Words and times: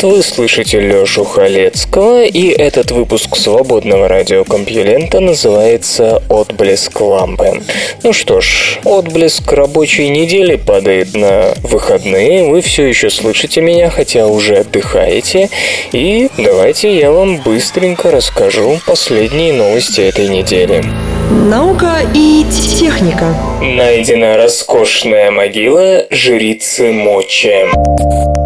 привет, 0.00 0.16
вы 0.16 0.22
слышите 0.22 0.80
Лёшу 0.80 1.24
Халецкого, 1.24 2.24
и 2.24 2.48
этот 2.48 2.90
выпуск 2.90 3.36
свободного 3.36 4.08
радиокомпьюлента 4.08 5.20
называется 5.20 6.22
«Отблеск 6.28 7.00
лампы». 7.00 7.62
Ну 8.02 8.12
что 8.12 8.40
ж, 8.40 8.78
отблеск 8.84 9.52
рабочей 9.52 10.08
недели 10.08 10.56
падает 10.56 11.14
на 11.14 11.54
выходные, 11.62 12.44
вы 12.44 12.60
все 12.60 12.86
еще 12.86 13.10
слышите 13.10 13.60
меня, 13.60 13.90
хотя 13.90 14.26
уже 14.26 14.56
отдыхаете, 14.58 15.48
и 15.92 16.28
давайте 16.38 16.96
я 16.96 17.10
вам 17.10 17.38
быстренько 17.38 18.10
расскажу 18.10 18.78
последние 18.86 19.52
новости 19.52 20.00
этой 20.00 20.28
недели. 20.28 20.84
Наука 21.30 22.00
и 22.14 22.44
техника. 22.78 23.34
Найдена 23.60 24.36
роскошная 24.36 25.30
могила 25.30 26.06
жрицы 26.10 26.90
Мочи. 26.90 28.39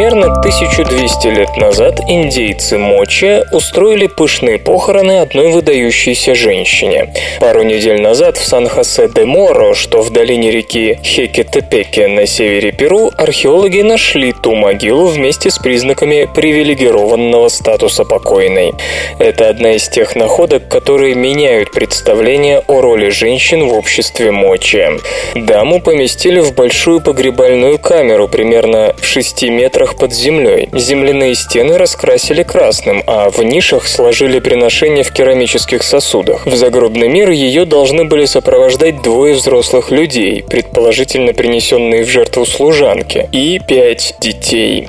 Примерно 0.00 0.28
1200 0.40 1.26
лет 1.26 1.56
назад 1.58 2.00
индейцы 2.08 2.78
Мочи 2.78 3.42
устроили 3.52 4.06
пышные 4.06 4.58
похороны 4.58 5.20
одной 5.20 5.52
выдающейся 5.52 6.34
женщине. 6.34 7.12
Пару 7.38 7.64
недель 7.64 8.00
назад 8.00 8.38
в 8.38 8.42
Сан-Хосе-де-Моро, 8.42 9.74
что 9.74 10.00
в 10.00 10.08
долине 10.08 10.52
реки 10.52 10.98
Хекетепеке 11.04 12.08
на 12.08 12.26
севере 12.26 12.72
Перу, 12.72 13.10
археологи 13.18 13.82
нашли 13.82 14.32
ту 14.32 14.54
могилу 14.54 15.04
вместе 15.04 15.50
с 15.50 15.58
признаками 15.58 16.26
привилегированного 16.34 17.48
статуса 17.48 18.06
покойной. 18.06 18.72
Это 19.18 19.50
одна 19.50 19.72
из 19.72 19.86
тех 19.86 20.16
находок, 20.16 20.66
которые 20.68 21.14
меняют 21.14 21.72
представление 21.72 22.60
о 22.68 22.80
роли 22.80 23.10
женщин 23.10 23.68
в 23.68 23.74
обществе 23.74 24.30
Мочи. 24.30 24.82
Даму 25.34 25.82
поместили 25.82 26.40
в 26.40 26.54
большую 26.54 27.02
погребальную 27.02 27.78
камеру 27.78 28.28
примерно 28.28 28.94
в 28.98 29.04
6 29.04 29.42
метрах 29.42 29.89
метрах 29.90 29.96
под 29.96 30.12
землей. 30.12 30.68
Земляные 30.72 31.34
стены 31.34 31.78
раскрасили 31.78 32.42
красным, 32.42 33.02
а 33.06 33.30
в 33.30 33.42
нишах 33.42 33.86
сложили 33.86 34.40
приношения 34.40 35.02
в 35.02 35.12
керамических 35.12 35.82
сосудах. 35.82 36.46
В 36.46 36.54
загробный 36.56 37.08
мир 37.08 37.30
ее 37.30 37.64
должны 37.64 38.04
были 38.04 38.26
сопровождать 38.26 39.02
двое 39.02 39.34
взрослых 39.34 39.90
людей, 39.90 40.42
предположительно 40.42 41.32
принесенные 41.32 42.04
в 42.04 42.08
жертву 42.08 42.46
служанки, 42.46 43.28
и 43.32 43.60
пять 43.68 44.14
детей. 44.20 44.88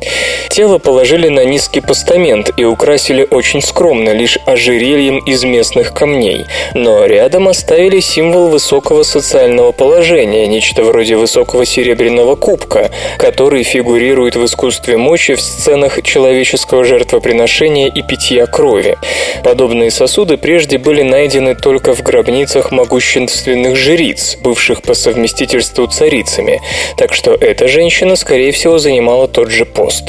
Тело 0.50 0.80
положили 0.80 1.30
на 1.30 1.46
низкий 1.46 1.82
постамент 1.82 2.52
и 2.58 2.66
украсили 2.66 3.28
очень 3.30 3.62
скромно, 3.62 4.10
лишь 4.14 4.38
ожерельем 4.46 5.20
из 5.20 5.44
местных 5.44 5.94
камней. 5.94 6.46
Но 6.74 7.06
рядом 7.06 7.48
оставили 7.48 8.02
символ 8.02 8.48
высокого 8.48 9.04
социального 9.04 9.72
положения, 9.72 10.48
нечто 10.48 10.84
вроде 10.84 11.16
высокого 11.16 11.66
серебряного 11.66 12.36
кубка, 12.36 12.92
который 13.18 13.64
фигурирует 13.64 14.36
в 14.36 14.46
искусстве 14.46 14.91
искусстве 14.92 14.98
мочи 14.98 15.36
в 15.36 15.42
сценах 15.42 16.02
человеческого 16.04 16.84
жертвоприношения 16.84 17.88
и 17.88 18.02
питья 18.02 18.46
крови. 18.46 18.98
Подобные 19.44 19.92
сосуды 19.92 20.38
прежде 20.38 20.78
были 20.78 21.02
найдены 21.02 21.56
только 21.56 21.94
в 21.94 22.02
гробницах 22.02 22.72
могущественных 22.72 23.76
жриц, 23.76 24.38
бывших 24.44 24.82
по 24.82 24.94
совместительству 24.94 25.88
царицами, 25.88 26.62
так 26.98 27.14
что 27.14 27.32
эта 27.34 27.68
женщина, 27.68 28.16
скорее 28.16 28.52
всего, 28.52 28.78
занимала 28.80 29.28
тот 29.28 29.50
же 29.50 29.66
пост. 29.66 30.04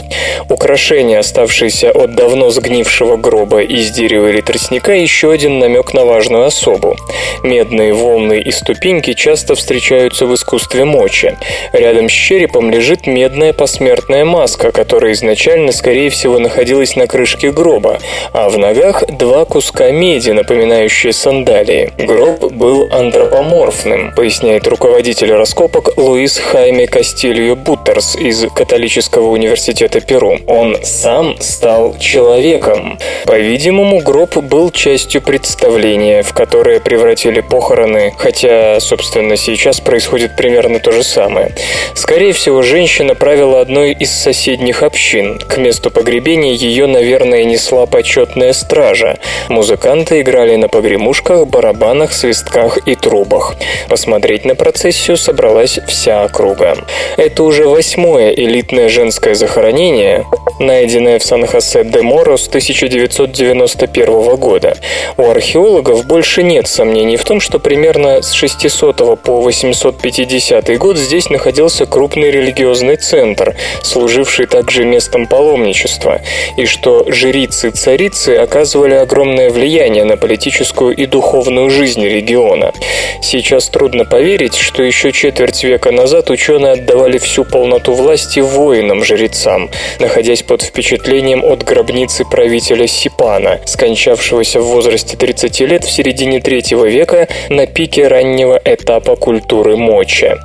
Украшения, 0.49 1.19
оставшиеся 1.19 1.91
от 1.91 2.15
давно 2.15 2.51
сгнившего 2.51 3.17
гроба 3.17 3.63
из 3.63 3.91
дерева 3.91 4.29
или 4.29 4.41
тростника, 4.41 4.93
еще 4.93 5.31
один 5.31 5.59
намек 5.59 5.95
на 5.95 6.05
важную 6.05 6.45
особу. 6.45 6.97
Медные 7.43 7.93
волны 7.93 8.41
и 8.41 8.51
ступеньки 8.51 9.15
часто 9.15 9.55
встречаются 9.55 10.27
в 10.27 10.35
искусстве 10.35 10.85
мочи. 10.85 11.37
Рядом 11.73 12.09
с 12.09 12.13
черепом 12.13 12.71
лежит 12.71 13.07
медная 13.07 13.53
посмертная 13.53 14.25
маска, 14.25 14.72
которая 14.73 15.13
изначально, 15.13 15.73
скорее 15.73 16.11
всего, 16.11 16.39
находилась 16.39 16.97
на 16.97 17.07
крышке 17.07 17.53
гроба, 17.53 17.99
а 18.33 18.49
в 18.49 18.59
ногах 18.59 19.05
два 19.07 19.45
куска 19.45 19.91
меди, 19.91 20.31
напоминающие 20.31 21.13
сандалии. 21.13 21.93
Гроб 21.99 22.53
был 22.53 22.89
антропоморфным, 22.91 24.13
поясняет 24.15 24.67
руководитель 24.67 25.33
раскопок 25.33 25.97
Луис 25.97 26.39
Хайме 26.39 26.87
Кастильо 26.87 27.55
Буттерс 27.55 28.17
из 28.17 28.47
Католического 28.55 29.29
университета 29.29 30.01
Перу. 30.01 30.39
Он 30.47 30.77
сам 30.83 31.41
стал 31.41 31.97
человеком. 31.99 32.99
По-видимому, 33.27 34.01
гроб 34.01 34.37
был 34.39 34.71
частью 34.71 35.21
представления, 35.21 36.23
в 36.23 36.33
которое 36.33 36.81
превратили 36.81 37.41
похороны, 37.41 38.15
хотя, 38.17 38.81
собственно, 38.81 39.37
сейчас 39.37 39.81
происходит 39.81 40.37
примерно 40.37 40.81
то 40.81 40.93
же 40.93 41.03
самое. 41.03 41.55
Скорее 41.95 42.33
всего, 42.33 42.63
женщина 42.63 43.15
правила 43.15 43.61
одной 43.61 43.93
из 43.93 44.11
соседей 44.11 44.62
соседних 44.63 44.83
общин. 44.85 45.39
К 45.41 45.57
месту 45.57 45.91
погребения 45.91 46.53
ее, 46.53 46.87
наверное, 46.87 47.43
несла 47.43 47.87
почетная 47.87 48.53
стража. 48.53 49.19
Музыканты 49.49 50.21
играли 50.21 50.55
на 50.55 50.69
погремушках, 50.69 51.49
барабанах, 51.49 52.13
свистках 52.13 52.79
и 52.87 52.95
трубах. 52.95 53.57
Посмотреть 53.89 54.45
на 54.45 54.55
процессию 54.55 55.17
собралась 55.17 55.81
вся 55.89 56.23
округа. 56.25 56.77
Это 57.17 57.43
уже 57.43 57.67
восьмое 57.67 58.31
элитное 58.31 58.89
женское 58.89 59.35
захоронение, 59.35 60.27
найденное 60.61 61.19
в 61.19 61.25
Сан-Хосе-де-Моро 61.25 62.37
с 62.37 62.47
1991 62.47 64.37
года. 64.37 64.77
У 65.17 65.29
археологов 65.29 66.07
больше 66.07 66.45
нет 66.45 66.69
сомнений 66.69 67.17
в 67.17 67.25
том, 67.25 67.41
что 67.41 67.59
примерно 67.59 68.23
с 68.23 68.31
600 68.33 69.23
по 69.23 69.41
850 69.41 70.79
год 70.79 70.97
здесь 70.97 71.31
находился 71.31 71.85
крупный 71.85 72.31
религиозный 72.31 72.97
центр, 72.97 73.57
служивший 73.83 74.47
также 74.53 74.85
местом 74.85 75.27
паломничества, 75.27 76.21
и 76.59 76.67
что 76.67 77.07
жрицы-царицы 77.11 78.37
оказывали 78.37 78.95
огромное 78.95 79.49
влияние 79.49 80.05
на 80.05 80.19
политическую 80.19 80.95
и 80.95 81.07
духовную 81.07 81.71
жизнь 81.71 82.05
региона. 82.05 82.73
Сейчас 83.23 83.71
трудно 83.71 84.05
поверить, 84.05 84.57
что 84.57 84.83
еще 84.83 85.11
четверть 85.11 85.65
века 85.65 85.91
назад 85.91 86.29
ученые 86.29 86.73
отдавали 86.73 87.17
всю 87.17 87.45
полноту 87.45 87.95
власти 87.95 88.41
воинам-жрецам, 88.41 89.71
находясь 90.01 90.43
под 90.43 90.61
впечатлением 90.61 91.43
от 91.45 91.65
гробницы 91.65 92.27
правителя 92.27 92.87
Сипана, 92.87 93.59
скончавшегося 93.65 94.61
в 94.61 94.67
возрасте 94.67 95.17
30 95.17 95.61
лет 95.61 95.85
в 95.85 95.91
середине 95.91 96.41
третьего 96.41 96.85
века 96.85 97.27
на 97.49 97.67
пике 97.67 98.07
раннего 98.07 98.61
этапа 98.63 99.17
культуры 99.17 99.79
мочи. 99.79 100.37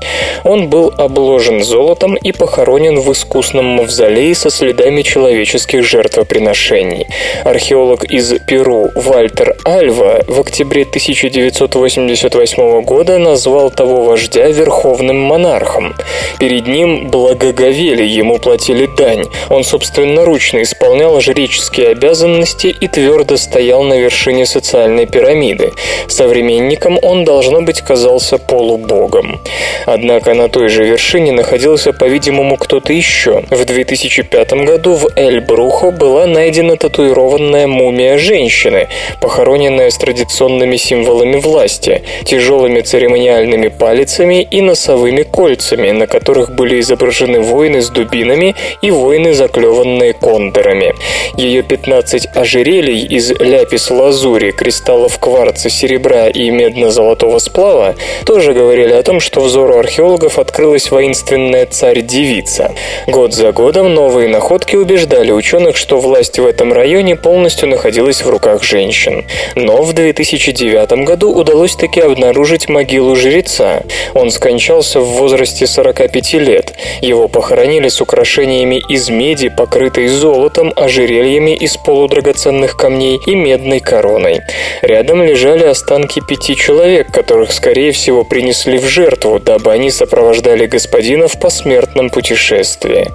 Он 0.45 0.69
был 0.69 0.93
обложен 0.97 1.61
золотом 1.61 2.15
и 2.15 2.31
похоронен 2.31 3.01
в 3.01 3.11
искусном 3.11 3.65
мавзолей 3.97 4.35
со 4.35 4.49
следами 4.49 5.01
человеческих 5.01 5.83
жертвоприношений. 5.83 7.07
Археолог 7.43 8.03
из 8.05 8.33
Перу 8.45 8.91
Вальтер 8.95 9.55
Альва 9.65 10.23
в 10.27 10.39
октябре 10.39 10.83
1988 10.83 12.81
года 12.81 13.17
назвал 13.17 13.71
того 13.71 14.03
вождя 14.03 14.47
верховным 14.49 15.19
монархом. 15.19 15.95
Перед 16.39 16.67
ним 16.67 17.09
благоговели, 17.09 18.03
ему 18.03 18.37
платили 18.37 18.87
дань. 18.97 19.25
Он 19.49 19.63
собственноручно 19.63 20.61
исполнял 20.61 21.19
жреческие 21.19 21.89
обязанности 21.89 22.67
и 22.67 22.87
твердо 22.87 23.37
стоял 23.37 23.81
на 23.83 23.95
вершине 23.95 24.45
социальной 24.45 25.07
пирамиды. 25.07 25.71
Современникам 26.07 26.99
он, 27.01 27.25
должно 27.25 27.61
быть, 27.61 27.81
казался 27.81 28.37
полубогом. 28.37 29.41
Однако 29.85 30.35
на 30.35 30.49
той 30.49 30.69
же 30.69 30.83
вершине 30.83 31.31
находился, 31.31 31.93
по-видимому, 31.93 32.57
кто-то 32.57 32.93
еще. 32.93 33.43
В 33.49 33.65
2005 33.87 34.65
году 34.65 34.93
в 34.95 35.07
Эль-Брухо 35.15 35.91
была 35.91 36.25
найдена 36.25 36.75
татуированная 36.75 37.67
мумия 37.67 38.17
женщины, 38.17 38.89
похороненная 39.21 39.89
с 39.89 39.97
традиционными 39.97 40.75
символами 40.75 41.37
власти, 41.37 42.03
тяжелыми 42.25 42.81
церемониальными 42.81 43.69
палицами 43.69 44.41
и 44.43 44.59
носовыми 44.61 45.23
кольцами, 45.23 45.91
на 45.91 46.05
которых 46.05 46.53
были 46.53 46.81
изображены 46.81 47.39
воины 47.39 47.81
с 47.81 47.89
дубинами 47.89 48.55
и 48.81 48.91
воины, 48.91 49.33
заклеванные 49.33 50.13
кондорами. 50.13 50.93
Ее 51.37 51.63
15 51.63 52.27
ожерелий 52.35 53.05
из 53.05 53.31
ляпис-лазури, 53.31 54.51
кристаллов 54.51 55.17
кварца, 55.17 55.69
серебра 55.69 56.27
и 56.27 56.49
медно-золотого 56.49 57.39
сплава 57.39 57.95
тоже 58.25 58.53
говорили 58.53 58.91
о 58.91 59.03
том, 59.03 59.21
что 59.21 59.39
взору 59.39 59.77
археологов 59.77 60.39
открылась 60.39 60.91
воинственная 60.91 61.65
царь-девица. 61.65 62.73
Год 63.07 63.33
за 63.33 63.53
годом 63.53 63.76
новые 63.83 64.27
находки 64.27 64.75
убеждали 64.75 65.31
ученых, 65.31 65.77
что 65.77 65.97
власть 65.99 66.39
в 66.39 66.45
этом 66.45 66.73
районе 66.73 67.15
полностью 67.15 67.67
находилась 67.67 68.23
в 68.23 68.29
руках 68.29 68.63
женщин. 68.63 69.25
Но 69.55 69.81
в 69.81 69.93
2009 69.93 71.03
году 71.03 71.33
удалось 71.33 71.75
таки 71.75 71.99
обнаружить 71.99 72.69
могилу 72.69 73.15
жреца. 73.15 73.81
Он 74.13 74.31
скончался 74.31 74.99
в 74.99 75.05
возрасте 75.05 75.67
45 75.67 76.33
лет. 76.33 76.73
Его 77.01 77.27
похоронили 77.27 77.89
с 77.89 78.01
украшениями 78.01 78.81
из 78.89 79.09
меди, 79.09 79.49
покрытой 79.49 80.07
золотом, 80.07 80.73
ожерельями 80.75 81.55
из 81.55 81.77
полудрагоценных 81.77 82.77
камней 82.77 83.19
и 83.25 83.35
медной 83.35 83.79
короной. 83.79 84.41
Рядом 84.81 85.23
лежали 85.23 85.63
останки 85.65 86.21
пяти 86.27 86.55
человек, 86.55 87.11
которых, 87.11 87.51
скорее 87.51 87.91
всего, 87.91 88.23
принесли 88.23 88.77
в 88.77 88.85
жертву, 88.85 89.39
дабы 89.39 89.71
они 89.71 89.91
сопровождали 89.91 90.65
господина 90.65 91.27
в 91.27 91.39
посмертном 91.39 92.09
путешествии. 92.09 93.07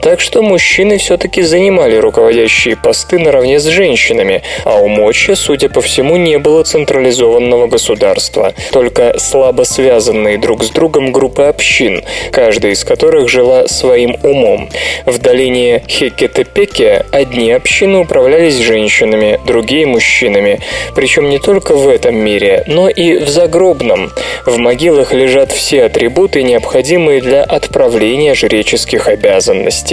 Так 0.00 0.20
что 0.20 0.42
мужчины 0.42 0.98
все-таки 0.98 1.42
занимали 1.42 1.96
руководящие 1.96 2.76
посты 2.76 3.18
наравне 3.18 3.58
с 3.58 3.64
женщинами, 3.64 4.42
а 4.64 4.78
у 4.78 4.88
Мочи, 4.88 5.34
судя 5.34 5.68
по 5.68 5.80
всему, 5.80 6.16
не 6.16 6.38
было 6.38 6.62
централизованного 6.64 7.66
государства, 7.66 8.52
только 8.72 9.18
слабо 9.18 9.64
связанные 9.64 10.38
друг 10.38 10.64
с 10.64 10.70
другом 10.70 11.12
группы 11.12 11.42
общин, 11.42 12.02
каждая 12.30 12.72
из 12.72 12.84
которых 12.84 13.28
жила 13.28 13.66
своим 13.68 14.16
умом. 14.22 14.68
В 15.06 15.18
долине 15.18 15.82
Хекетепеке 15.88 17.06
одни 17.10 17.50
общины 17.52 17.98
управлялись 17.98 18.56
женщинами, 18.56 19.40
другие– 19.46 19.86
мужчинами. 19.94 20.60
Причем 20.94 21.28
не 21.28 21.38
только 21.38 21.74
в 21.74 21.88
этом 21.88 22.16
мире, 22.16 22.64
но 22.66 22.88
и 22.88 23.18
в 23.18 23.28
загробном. 23.28 24.10
В 24.44 24.58
могилах 24.58 25.12
лежат 25.12 25.52
все 25.52 25.84
атрибуты, 25.84 26.42
необходимые 26.42 27.20
для 27.20 27.42
отправления 27.42 28.34
жреческих 28.34 29.08
обязанностей. 29.08 29.83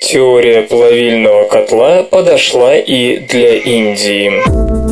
Теория 0.00 0.62
плавильного 0.62 1.44
котла 1.44 2.02
подошла 2.04 2.74
и 2.74 3.18
для 3.18 3.56
Индии. 3.56 4.85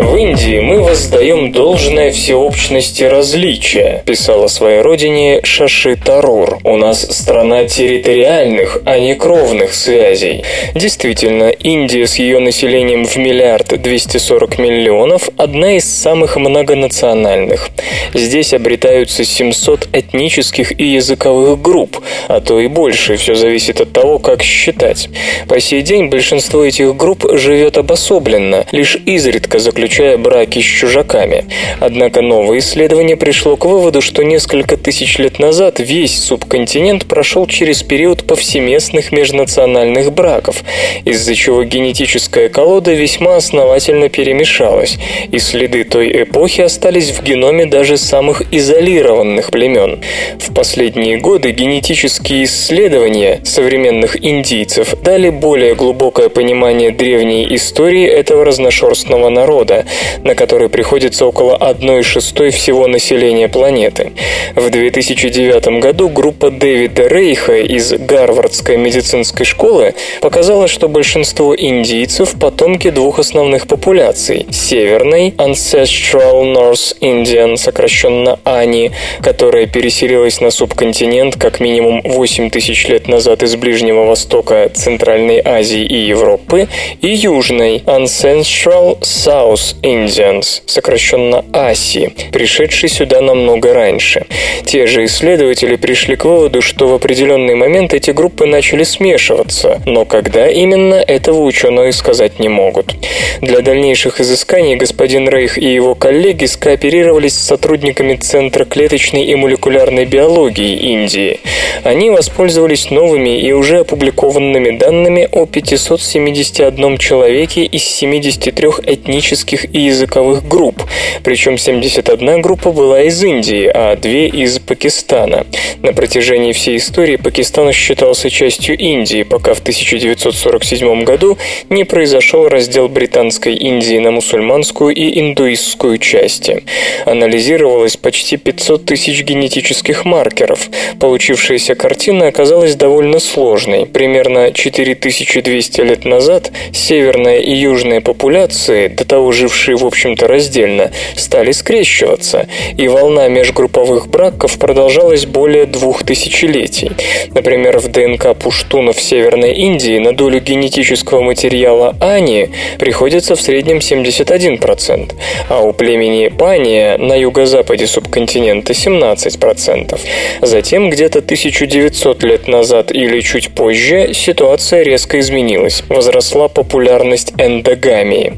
В 0.00 0.14
Индии 0.14 0.60
мы 0.60 0.80
воздаем 0.80 1.50
должное 1.50 2.12
всеобщности 2.12 3.02
различия, 3.02 4.04
писала 4.06 4.46
своей 4.46 4.80
родине 4.80 5.40
Шаши 5.42 5.96
Тарур. 5.96 6.60
У 6.62 6.76
нас 6.76 7.00
страна 7.10 7.64
территориальных, 7.64 8.80
а 8.84 9.00
не 9.00 9.16
кровных 9.16 9.74
связей. 9.74 10.44
Действительно, 10.76 11.48
Индия 11.48 12.06
с 12.06 12.14
ее 12.14 12.38
населением 12.38 13.06
в 13.06 13.16
миллиард 13.16 13.82
240 13.82 14.58
миллионов– 14.58 15.30
одна 15.36 15.76
из 15.76 15.92
самых 15.92 16.36
многонациональных. 16.36 17.70
Здесь 18.14 18.54
обретаются 18.54 19.24
700 19.24 19.88
этнических 19.92 20.78
и 20.78 20.84
языковых 20.84 21.60
групп, 21.60 22.00
а 22.28 22.40
то 22.40 22.60
и 22.60 22.68
больше, 22.68 23.16
все 23.16 23.34
зависит 23.34 23.80
от 23.80 23.92
того, 23.92 24.20
как 24.20 24.44
считать. 24.44 25.08
По 25.48 25.58
сей 25.58 25.82
день 25.82 26.06
большинство 26.06 26.64
этих 26.64 26.96
групп 26.96 27.26
живет 27.32 27.78
обособленно, 27.78 28.64
лишь 28.70 28.96
изредка 29.04 29.58
заключая 29.58 29.87
заключая 29.88 30.18
браки 30.18 30.58
с 30.58 30.64
чужаками. 30.64 31.46
Однако 31.80 32.20
новое 32.20 32.58
исследование 32.58 33.16
пришло 33.16 33.56
к 33.56 33.64
выводу, 33.64 34.02
что 34.02 34.22
несколько 34.22 34.76
тысяч 34.76 35.18
лет 35.18 35.38
назад 35.38 35.80
весь 35.80 36.18
субконтинент 36.18 37.06
прошел 37.06 37.46
через 37.46 37.82
период 37.82 38.26
повсеместных 38.26 39.12
межнациональных 39.12 40.12
браков, 40.12 40.62
из-за 41.06 41.34
чего 41.34 41.64
генетическая 41.64 42.50
колода 42.50 42.92
весьма 42.92 43.36
основательно 43.36 44.10
перемешалась, 44.10 44.98
и 45.32 45.38
следы 45.38 45.84
той 45.84 46.24
эпохи 46.24 46.60
остались 46.60 47.10
в 47.10 47.22
геноме 47.22 47.64
даже 47.64 47.96
самых 47.96 48.42
изолированных 48.52 49.50
племен. 49.50 50.02
В 50.38 50.52
последние 50.52 51.16
годы 51.16 51.52
генетические 51.52 52.44
исследования 52.44 53.40
современных 53.42 54.22
индийцев 54.22 54.94
дали 55.02 55.30
более 55.30 55.74
глубокое 55.74 56.28
понимание 56.28 56.90
древней 56.90 57.46
истории 57.54 58.04
этого 58.04 58.44
разношерстного 58.44 59.30
народа, 59.30 59.77
на 60.24 60.34
который 60.34 60.68
приходится 60.68 61.26
около 61.26 61.56
1 61.56 62.02
шестой 62.02 62.50
всего 62.50 62.86
населения 62.86 63.48
планеты. 63.48 64.12
В 64.54 64.70
2009 64.70 65.80
году 65.80 66.08
группа 66.08 66.50
Дэвида 66.50 67.06
Рейха 67.08 67.58
из 67.58 67.92
Гарвардской 67.92 68.76
медицинской 68.76 69.44
школы 69.46 69.94
показала, 70.20 70.68
что 70.68 70.88
большинство 70.88 71.54
индийцев– 71.56 72.34
потомки 72.40 72.90
двух 72.90 73.18
основных 73.18 73.66
популяций– 73.66 74.46
северной 74.50 75.30
Ancestral 75.30 76.54
North 76.54 76.96
Indian, 77.00 77.56
сокращенно 77.56 78.38
ANI, 78.44 78.92
которая 79.22 79.66
переселилась 79.66 80.40
на 80.40 80.50
субконтинент 80.50 81.36
как 81.36 81.60
минимум 81.60 82.02
8 82.04 82.50
тысяч 82.50 82.86
лет 82.88 83.08
назад 83.08 83.42
из 83.42 83.56
Ближнего 83.56 84.04
Востока, 84.04 84.70
Центральной 84.72 85.40
Азии 85.44 85.82
и 85.82 85.96
Европы, 85.96 86.68
и 87.00 87.08
южной 87.08 87.82
Ancestral 87.86 89.00
South 89.00 89.67
Indians, 89.82 90.62
сокращенно 90.66 91.44
ASI, 91.52 92.30
пришедший 92.32 92.88
сюда 92.88 93.20
намного 93.20 93.74
раньше. 93.74 94.26
Те 94.64 94.86
же 94.86 95.04
исследователи 95.04 95.76
пришли 95.76 96.16
к 96.16 96.24
выводу, 96.24 96.62
что 96.62 96.88
в 96.88 96.94
определенный 96.94 97.54
момент 97.54 97.94
эти 97.94 98.10
группы 98.10 98.46
начали 98.46 98.84
смешиваться, 98.84 99.80
но 99.86 100.04
когда 100.04 100.48
именно, 100.48 100.94
этого 100.94 101.42
ученые 101.42 101.92
сказать 101.92 102.38
не 102.38 102.48
могут. 102.48 102.94
Для 103.40 103.60
дальнейших 103.60 104.20
изысканий 104.20 104.76
господин 104.76 105.28
Рейх 105.28 105.58
и 105.58 105.72
его 105.72 105.94
коллеги 105.94 106.44
скооперировались 106.46 107.34
с 107.34 107.46
сотрудниками 107.46 108.16
Центра 108.16 108.64
клеточной 108.64 109.24
и 109.24 109.34
молекулярной 109.34 110.04
биологии 110.04 110.92
Индии. 110.92 111.40
Они 111.84 112.10
воспользовались 112.10 112.90
новыми 112.90 113.40
и 113.40 113.52
уже 113.52 113.80
опубликованными 113.80 114.76
данными 114.76 115.28
о 115.30 115.46
571 115.46 116.98
человеке 116.98 117.64
из 117.64 117.84
73 117.84 118.68
этнических 118.84 119.57
этнических 119.58 119.74
и 119.74 119.80
языковых 119.80 120.46
групп, 120.46 120.82
причем 121.22 121.58
71 121.58 122.42
группа 122.42 122.72
была 122.72 123.02
из 123.02 123.22
Индии, 123.22 123.70
а 123.72 123.96
две 123.96 124.28
из 124.28 124.58
Пакистана. 124.58 125.46
На 125.82 125.92
протяжении 125.92 126.52
всей 126.52 126.76
истории 126.76 127.16
Пакистан 127.16 127.72
считался 127.72 128.30
частью 128.30 128.76
Индии, 128.76 129.22
пока 129.22 129.54
в 129.54 129.60
1947 129.60 131.04
году 131.04 131.38
не 131.70 131.84
произошел 131.84 132.48
раздел 132.48 132.88
Британской 132.88 133.54
Индии 133.54 133.98
на 133.98 134.10
мусульманскую 134.10 134.94
и 134.94 135.20
индуистскую 135.20 135.98
части. 135.98 136.62
Анализировалось 137.06 137.96
почти 137.96 138.36
500 138.36 138.84
тысяч 138.84 139.22
генетических 139.22 140.04
маркеров. 140.04 140.68
Получившаяся 141.00 141.74
картина 141.74 142.28
оказалась 142.28 142.74
довольно 142.74 143.18
сложной. 143.18 143.86
Примерно 143.86 144.52
4200 144.52 145.80
лет 145.80 146.04
назад 146.04 146.50
северная 146.72 147.38
и 147.38 147.54
южная 147.54 148.00
популяции, 148.00 148.88
до 148.88 149.04
того 149.04 149.32
же 149.32 149.37
жившие, 149.38 149.76
в 149.76 149.86
общем-то, 149.86 150.26
раздельно, 150.26 150.90
стали 151.16 151.52
скрещиваться, 151.52 152.46
и 152.76 152.88
волна 152.88 153.28
межгрупповых 153.28 154.08
браков 154.08 154.58
продолжалась 154.58 155.26
более 155.26 155.66
двух 155.66 156.02
тысячелетий. 156.02 156.90
Например, 157.30 157.78
в 157.78 157.88
ДНК 157.88 158.36
пуштунов 158.36 159.00
Северной 159.00 159.52
Индии 159.52 159.98
на 159.98 160.12
долю 160.12 160.40
генетического 160.40 161.20
материала 161.22 161.96
Ани 162.00 162.48
приходится 162.78 163.36
в 163.36 163.40
среднем 163.40 163.78
71%, 163.78 165.12
а 165.48 165.60
у 165.60 165.72
племени 165.72 166.28
Пания 166.28 166.98
на 166.98 167.14
юго-западе 167.14 167.86
субконтинента 167.86 168.72
17%. 168.72 169.98
Затем, 170.42 170.90
где-то 170.90 171.20
1900 171.20 172.22
лет 172.24 172.48
назад 172.48 172.90
или 172.92 173.20
чуть 173.20 173.50
позже, 173.54 174.12
ситуация 174.12 174.82
резко 174.82 175.20
изменилась. 175.20 175.82
Возросла 175.88 176.48
популярность 176.48 177.32
эндогамии. 177.38 178.34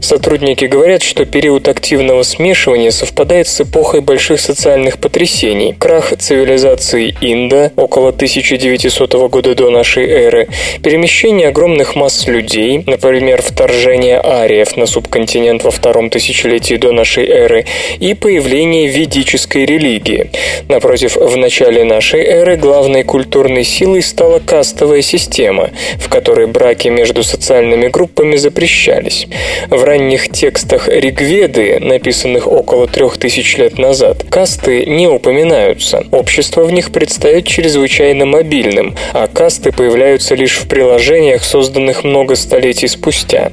Сотрудники 0.00 0.41
Социологи 0.42 0.64
говорят, 0.64 1.02
что 1.02 1.24
период 1.24 1.68
активного 1.68 2.24
смешивания 2.24 2.90
совпадает 2.90 3.46
с 3.46 3.60
эпохой 3.60 4.00
больших 4.00 4.40
социальных 4.40 4.98
потрясений. 4.98 5.72
Крах 5.78 6.12
цивилизации 6.18 7.14
Инда 7.20 7.70
около 7.76 8.08
1900 8.08 9.14
года 9.30 9.54
до 9.54 9.70
нашей 9.70 10.08
эры, 10.08 10.48
перемещение 10.82 11.46
огромных 11.46 11.94
масс 11.94 12.26
людей, 12.26 12.82
например, 12.88 13.40
вторжение 13.40 14.20
ариев 14.20 14.76
на 14.76 14.86
субконтинент 14.86 15.62
во 15.62 15.70
втором 15.70 16.10
тысячелетии 16.10 16.74
до 16.74 16.90
нашей 16.90 17.28
эры, 17.28 17.64
и 18.00 18.14
появление 18.14 18.88
ведической 18.88 19.64
религии. 19.64 20.32
Напротив, 20.68 21.14
в 21.14 21.36
начале 21.36 21.84
нашей 21.84 22.24
эры 22.24 22.56
главной 22.56 23.04
культурной 23.04 23.62
силой 23.62 24.02
стала 24.02 24.40
кастовая 24.40 25.02
система, 25.02 25.70
в 26.00 26.08
которой 26.08 26.48
браки 26.48 26.88
между 26.88 27.22
социальными 27.22 27.86
группами 27.86 28.34
запрещались. 28.34 29.28
В 29.70 29.84
ранних 29.84 30.31
текстах 30.32 30.88
Ригведы, 30.88 31.78
написанных 31.80 32.46
около 32.46 32.88
трех 32.88 33.18
тысяч 33.18 33.56
лет 33.56 33.78
назад, 33.78 34.24
касты 34.28 34.84
не 34.86 35.06
упоминаются. 35.06 36.04
Общество 36.10 36.64
в 36.64 36.72
них 36.72 36.90
предстает 36.90 37.46
чрезвычайно 37.46 38.26
мобильным, 38.26 38.96
а 39.12 39.26
касты 39.28 39.70
появляются 39.70 40.34
лишь 40.34 40.56
в 40.56 40.68
приложениях, 40.68 41.44
созданных 41.44 42.04
много 42.04 42.34
столетий 42.34 42.88
спустя. 42.88 43.52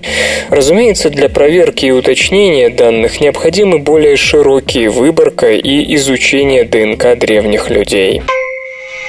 Разумеется, 0.49 1.09
для 1.09 1.29
проверки 1.29 1.85
и 1.85 1.91
уточнения 1.91 2.69
данных 2.69 3.21
необходимы 3.21 3.79
более 3.79 4.15
широкие 4.15 4.89
выборка 4.89 5.51
и 5.51 5.95
изучение 5.95 6.63
ДНК 6.63 7.17
древних 7.17 7.69
людей. 7.69 8.21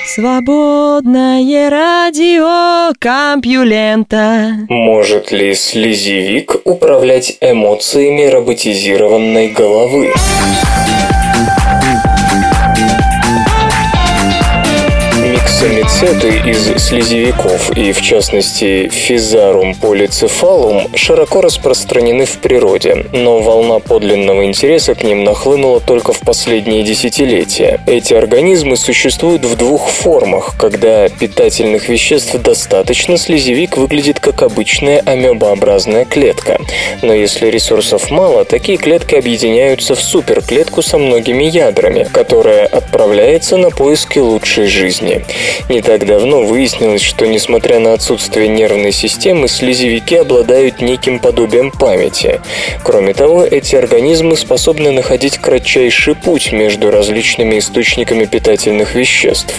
Свободное 0.06 1.70
радио 1.70 2.92
Компьюлента. 2.98 4.52
Может 4.68 5.30
ли 5.30 5.54
слезевик 5.54 6.56
управлять 6.64 7.36
эмоциями 7.40 8.26
роботизированной 8.26 9.48
головы? 9.48 10.12
Самицеты 15.60 16.48
из 16.48 16.82
слезевиков 16.82 17.76
и, 17.76 17.92
в 17.92 18.00
частности, 18.00 18.88
физарум 18.88 19.74
полицефалум 19.74 20.88
широко 20.96 21.42
распространены 21.42 22.24
в 22.24 22.38
природе, 22.38 23.04
но 23.12 23.40
волна 23.40 23.78
подлинного 23.78 24.46
интереса 24.46 24.94
к 24.94 25.02
ним 25.02 25.22
нахлынула 25.22 25.80
только 25.80 26.14
в 26.14 26.20
последние 26.20 26.82
десятилетия. 26.82 27.78
Эти 27.86 28.14
организмы 28.14 28.78
существуют 28.78 29.44
в 29.44 29.54
двух 29.54 29.90
формах. 29.90 30.54
Когда 30.58 31.06
питательных 31.10 31.90
веществ 31.90 32.36
достаточно, 32.36 33.18
слезевик 33.18 33.76
выглядит 33.76 34.18
как 34.18 34.40
обычная 34.40 35.00
амебообразная 35.00 36.06
клетка. 36.06 36.58
Но 37.02 37.12
если 37.12 37.48
ресурсов 37.48 38.10
мало, 38.10 38.46
такие 38.46 38.78
клетки 38.78 39.14
объединяются 39.14 39.94
в 39.94 40.00
суперклетку 40.00 40.80
со 40.80 40.96
многими 40.96 41.44
ядрами, 41.44 42.08
которая 42.10 42.64
отправляется 42.64 43.58
на 43.58 43.68
поиски 43.68 44.18
лучшей 44.18 44.64
жизни. 44.64 45.22
Не 45.68 45.82
так 45.82 46.06
давно 46.06 46.42
выяснилось, 46.42 47.02
что 47.02 47.26
несмотря 47.26 47.78
на 47.78 47.92
отсутствие 47.92 48.48
нервной 48.48 48.92
системы, 48.92 49.48
слезевики 49.48 50.16
обладают 50.16 50.80
неким 50.80 51.18
подобием 51.18 51.70
памяти. 51.70 52.40
Кроме 52.82 53.14
того, 53.14 53.44
эти 53.44 53.76
организмы 53.76 54.36
способны 54.36 54.90
находить 54.90 55.38
кратчайший 55.38 56.14
путь 56.14 56.52
между 56.52 56.90
различными 56.90 57.58
источниками 57.58 58.24
питательных 58.24 58.94
веществ. 58.94 59.54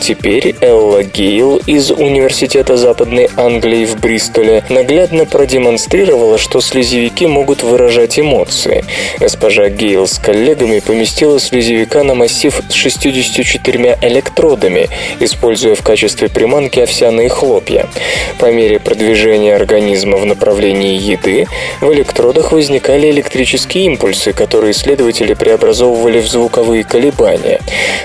Теперь 0.00 0.54
Элла 0.60 1.02
Гейл 1.02 1.56
из 1.66 1.90
Университета 1.90 2.76
Западной 2.76 3.28
Англии 3.36 3.86
в 3.86 4.00
Бристоле 4.00 4.62
наглядно 4.68 5.26
продемонстрировала, 5.26 6.38
что 6.38 6.60
слезевики 6.60 7.26
могут 7.26 7.62
выражать 7.62 8.18
эмоции. 8.18 8.84
Госпожа 9.18 9.68
Гейл 9.68 10.06
с 10.06 10.18
коллегами 10.18 10.80
поместила 10.80 11.40
слезевика 11.40 12.02
на 12.04 12.14
массив 12.14 12.60
с 12.68 12.72
64 12.72 13.98
электродами, 14.02 14.88
используя 15.36 15.74
в 15.74 15.82
качестве 15.82 16.28
приманки 16.28 16.80
овсяные 16.80 17.28
хлопья. 17.28 17.86
По 18.38 18.50
мере 18.50 18.80
продвижения 18.80 19.54
организма 19.54 20.16
в 20.16 20.24
направлении 20.24 20.98
еды 20.98 21.46
в 21.82 21.92
электродах 21.92 22.52
возникали 22.52 23.10
электрические 23.10 23.84
импульсы, 23.84 24.32
которые 24.32 24.72
исследователи 24.72 25.34
преобразовывали 25.34 26.20
в 26.20 26.26
звуковые 26.26 26.84
колебания. 26.84 27.60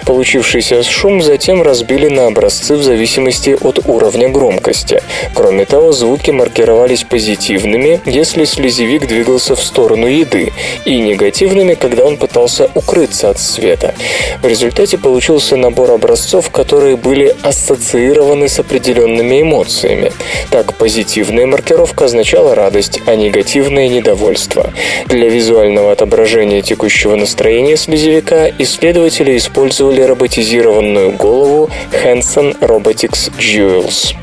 Получившийся 0.06 0.84
шум 0.84 1.22
затем 1.22 1.62
разбили 1.62 2.10
на 2.10 2.28
образцы 2.28 2.76
в 2.76 2.84
зависимости 2.84 3.58
от 3.62 3.80
уровня 3.88 4.28
громкости. 4.28 5.02
Кроме 5.34 5.66
того, 5.66 5.94
звуки 5.94 6.32
маркировались 6.32 7.04
позитивными, 7.04 8.02
если 8.06 8.44
слезевик 8.44 9.08
двигался 9.08 9.56
в 9.56 9.64
сторону 9.64 10.08
еды, 10.08 10.52
и 10.84 11.00
негативными, 11.00 11.76
когда 11.76 12.04
он 12.04 12.18
пытался 12.18 12.70
укрыться 12.76 13.30
от 13.30 13.40
света. 13.40 13.96
В 14.42 14.48
результате 14.48 14.98
получился 14.98 15.56
набор 15.56 15.92
образцов, 15.92 16.50
которые 16.50 16.98
были 16.98 17.21
были 17.22 17.36
ассоциированы 17.44 18.48
с 18.48 18.60
определенными 18.60 19.42
эмоциями. 19.42 20.12
Так, 20.50 20.74
позитивная 20.76 21.46
маркировка 21.46 22.06
означала 22.06 22.56
радость, 22.56 23.00
а 23.06 23.16
негативное– 23.16 23.88
недовольство. 23.90 24.72
Для 25.06 25.30
визуального 25.30 25.92
отображения 25.92 26.62
текущего 26.62 27.16
настроения 27.16 27.78
слезевика 27.78 28.50
исследователи 28.58 29.38
использовали 29.38 30.02
роботизированную 30.02 31.12
голову 31.12 31.70
Hanson 32.04 32.58
Robotics 32.60 33.32
Jewels. 33.38 34.16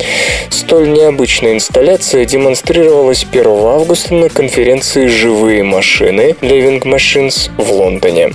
Столь 0.51 0.91
необычная 0.91 1.53
инсталляция 1.53 2.25
демонстрировалась 2.25 3.27
1 3.31 3.47
августа 3.47 4.15
на 4.15 4.29
конференции 4.29 5.07
«Живые 5.07 5.63
машины» 5.63 6.35
Living 6.41 6.83
Machines 6.83 7.51
в 7.57 7.71
Лондоне. 7.71 8.33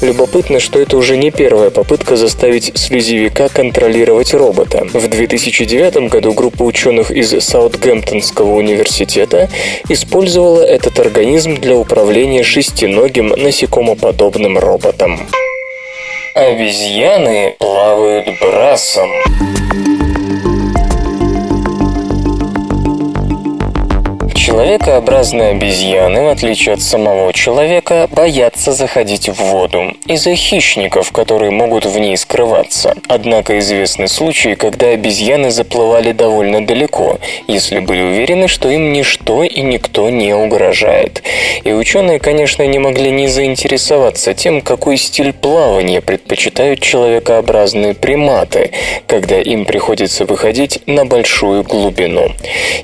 Любопытно, 0.00 0.60
что 0.60 0.80
это 0.80 0.96
уже 0.96 1.16
не 1.16 1.30
первая 1.30 1.70
попытка 1.70 2.16
заставить 2.16 2.72
слезевика 2.76 3.48
контролировать 3.48 4.01
контролировать 4.02 4.34
робота. 4.34 4.86
В 4.92 5.08
2009 5.08 6.08
году 6.10 6.32
группа 6.32 6.62
ученых 6.62 7.10
из 7.10 7.30
Саутгемптонского 7.44 8.54
университета 8.54 9.48
использовала 9.88 10.62
этот 10.62 10.98
организм 10.98 11.56
для 11.56 11.76
управления 11.76 12.42
шестиногим 12.42 13.28
насекомоподобным 13.28 14.58
роботом. 14.58 15.20
Обезьяны 16.34 17.54
плавают 17.58 18.26
брасом. 18.40 19.10
Человекообразные 24.52 25.52
обезьяны, 25.52 26.24
в 26.24 26.28
отличие 26.28 26.74
от 26.74 26.82
самого 26.82 27.32
человека, 27.32 28.06
боятся 28.12 28.74
заходить 28.74 29.30
в 29.30 29.42
воду 29.42 29.94
из-за 30.04 30.34
хищников, 30.34 31.10
которые 31.10 31.50
могут 31.50 31.86
в 31.86 31.98
ней 31.98 32.18
скрываться. 32.18 32.94
Однако 33.08 33.58
известны 33.60 34.08
случаи, 34.08 34.54
когда 34.54 34.88
обезьяны 34.88 35.50
заплывали 35.50 36.12
довольно 36.12 36.66
далеко, 36.66 37.18
если 37.48 37.78
были 37.78 38.02
уверены, 38.02 38.46
что 38.46 38.68
им 38.68 38.92
ничто 38.92 39.42
и 39.42 39.62
никто 39.62 40.10
не 40.10 40.34
угрожает. 40.34 41.22
И 41.64 41.72
ученые, 41.72 42.18
конечно, 42.18 42.62
не 42.66 42.78
могли 42.78 43.10
не 43.10 43.28
заинтересоваться 43.28 44.34
тем, 44.34 44.60
какой 44.60 44.98
стиль 44.98 45.32
плавания 45.32 46.02
предпочитают 46.02 46.80
человекообразные 46.80 47.94
приматы, 47.94 48.72
когда 49.06 49.40
им 49.40 49.64
приходится 49.64 50.26
выходить 50.26 50.80
на 50.86 51.06
большую 51.06 51.62
глубину. 51.62 52.32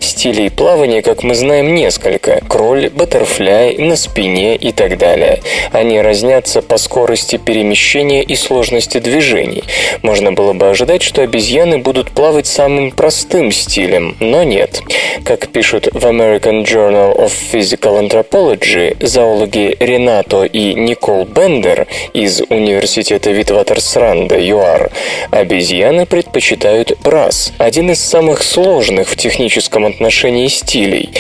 Стилей 0.01 0.51
плавания, 0.51 1.03
как 1.03 1.23
мы 1.23 1.35
знаем, 1.35 1.58
знаем 1.59 1.75
несколько. 1.75 2.41
Кроль, 2.49 2.89
баттерфляй, 2.91 3.79
на 3.79 3.97
спине 3.97 4.57
и 4.57 4.73
так 4.73 4.97
далее. 4.97 5.41
Они 5.73 6.01
разнятся 6.01 6.63
по 6.63 6.77
скорости 6.77 7.37
перемещения 7.37 8.23
и 8.23 8.35
сложности 8.37 8.99
движений. 8.99 9.65
Можно 10.03 10.33
было 10.33 10.53
бы 10.53 10.69
ожидать, 10.69 11.03
что 11.03 11.23
обезьяны 11.23 11.79
будут 11.79 12.11
плавать 12.11 12.47
самым 12.47 12.93
простым 12.93 13.51
стилем, 13.51 14.17
но 14.21 14.45
нет. 14.45 14.83
Как 15.25 15.49
пишут 15.49 15.89
в 15.93 16.07
American 16.07 16.65
Journal 16.65 17.17
of 17.17 17.33
Physical 17.53 18.01
Anthropology, 18.01 18.97
зоологи 19.05 19.77
Ренато 19.81 20.45
и 20.45 20.75
Никол 20.75 21.25
Бендер 21.25 21.87
из 22.15 22.41
Университета 22.49 23.31
Витватерсранда, 23.31 24.39
ЮАР, 24.39 24.91
обезьяны 25.31 26.07
предпочитают 26.07 26.93
брас, 27.03 27.53
один 27.59 27.91
из 27.91 28.01
самых 28.01 28.43
сложных 28.43 29.09
в 29.09 29.17
техническом 29.17 29.87
отношении 29.87 30.47
стилей. 30.49 31.11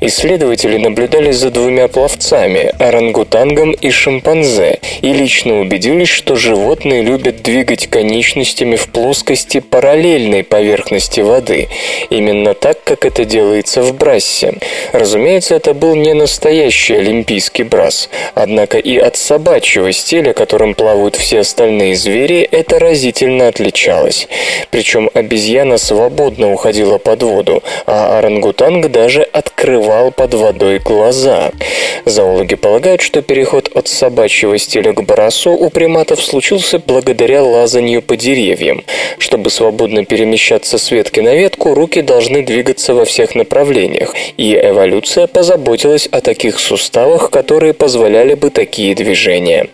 Исследователи 0.00 0.76
наблюдали 0.78 1.30
за 1.30 1.50
двумя 1.50 1.88
пловцами– 1.88 2.72
орангутангом 2.78 3.72
и 3.72 3.90
шимпанзе, 3.90 4.78
и 5.02 5.12
лично 5.12 5.60
убедились, 5.60 6.08
что 6.08 6.36
животные 6.36 7.02
любят 7.02 7.42
двигать 7.42 7.86
конечностями 7.88 8.76
в 8.76 8.88
плоскости 8.88 9.60
параллельной 9.60 10.44
поверхности 10.44 11.20
воды, 11.20 11.68
именно 12.10 12.54
так, 12.54 12.82
как 12.84 13.04
это 13.04 13.24
делается 13.24 13.82
в 13.82 13.94
брассе. 13.94 14.54
Разумеется, 14.92 15.54
это 15.54 15.74
был 15.74 15.94
не 15.94 16.14
настоящий 16.14 16.94
олимпийский 16.94 17.64
брас, 17.64 18.08
однако 18.34 18.78
и 18.78 18.96
от 18.96 19.16
собачьего 19.16 19.92
стиля, 19.92 20.32
которым 20.32 20.74
плавают 20.74 21.16
все 21.16 21.40
остальные 21.40 21.96
звери, 21.96 22.40
это 22.40 22.78
разительно 22.78 23.48
отличалось. 23.48 24.28
Причем 24.70 25.10
обезьяна 25.12 25.78
свободно 25.78 26.52
уходила 26.52 26.98
под 26.98 27.22
воду, 27.22 27.62
а 27.86 28.18
орангутанг 28.18 28.90
даже 28.90 29.22
открыл 29.22 29.73
закрывал 29.74 30.10
под 30.12 30.34
водой 30.34 30.78
глаза. 30.78 31.50
Зоологи 32.04 32.54
полагают, 32.54 33.00
что 33.00 33.22
переход 33.22 33.70
от 33.74 33.88
собачьего 33.88 34.58
стиля 34.58 34.92
к 34.92 35.02
брасу 35.02 35.52
у 35.52 35.70
приматов 35.70 36.22
случился 36.22 36.78
благодаря 36.78 37.42
лазанию 37.42 38.02
по 38.02 38.16
деревьям. 38.16 38.84
Чтобы 39.18 39.50
свободно 39.50 40.04
перемещаться 40.04 40.76
с 40.78 40.90
ветки 40.90 41.20
на 41.20 41.34
ветку, 41.34 41.74
руки 41.74 42.02
должны 42.02 42.42
двигаться 42.42 42.94
во 42.94 43.04
всех 43.04 43.34
направлениях, 43.34 44.14
и 44.36 44.54
эволюция 44.54 45.26
позаботилась 45.26 46.06
о 46.12 46.20
таких 46.20 46.58
суставах, 46.58 47.30
которые 47.30 47.72
позволяли 47.72 48.34
бы 48.34 48.50
такие 48.50 48.94
движения. 48.94 49.68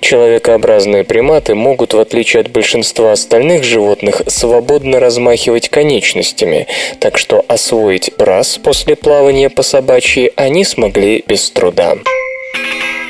Человекообразные 0.00 1.04
приматы 1.04 1.54
могут, 1.54 1.94
в 1.94 2.00
отличие 2.00 2.40
от 2.40 2.50
большинства 2.50 3.12
остальных 3.12 3.62
животных, 3.62 4.22
свободно 4.26 4.98
размахивать 4.98 5.68
конечностями, 5.68 6.66
так 6.98 7.18
что 7.18 7.44
освоить 7.46 8.10
брас 8.18 8.58
после 8.58 8.96
плавания 8.96 9.37
по 9.46 9.62
собачьи 9.62 10.32
они 10.34 10.64
смогли 10.64 11.22
без 11.26 11.48
труда. 11.50 11.96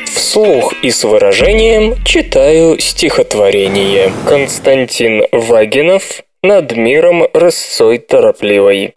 Вслух 0.05 0.75
и 0.83 0.91
с 0.91 1.05
выражением 1.05 1.95
читаю 2.05 2.79
стихотворение. 2.79 4.13
Константин 4.29 5.25
Вагинов 5.33 6.23
«Над 6.43 6.77
миром 6.77 7.27
рысцой 7.33 7.97
торопливой». 7.99 8.93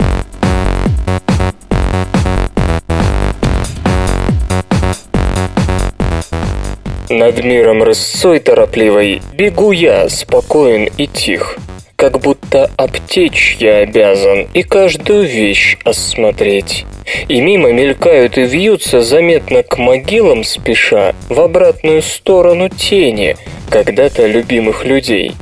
Над 7.09 7.43
миром 7.43 7.83
рысцой 7.83 8.39
торопливой 8.39 9.21
Бегу 9.33 9.71
я, 9.71 10.09
спокоен 10.09 10.89
и 10.97 11.07
тих. 11.07 11.57
Как 12.01 12.20
будто 12.20 12.72
обтечь 12.77 13.58
я 13.60 13.77
обязан 13.77 14.48
И 14.55 14.63
каждую 14.63 15.27
вещь 15.27 15.77
осмотреть. 15.86 16.88
И 17.27 17.39
мимо 17.41 17.72
мелькают 17.72 18.39
и 18.39 18.41
вьются, 18.41 19.03
заметно 19.03 19.62
к 19.62 19.77
могилам 19.77 20.43
спеша, 20.43 21.13
В 21.29 21.39
обратную 21.39 22.01
сторону 22.01 22.70
тени 22.70 23.38
когда-то 23.70 24.25
любимых 24.25 24.84
людей. 24.84 25.34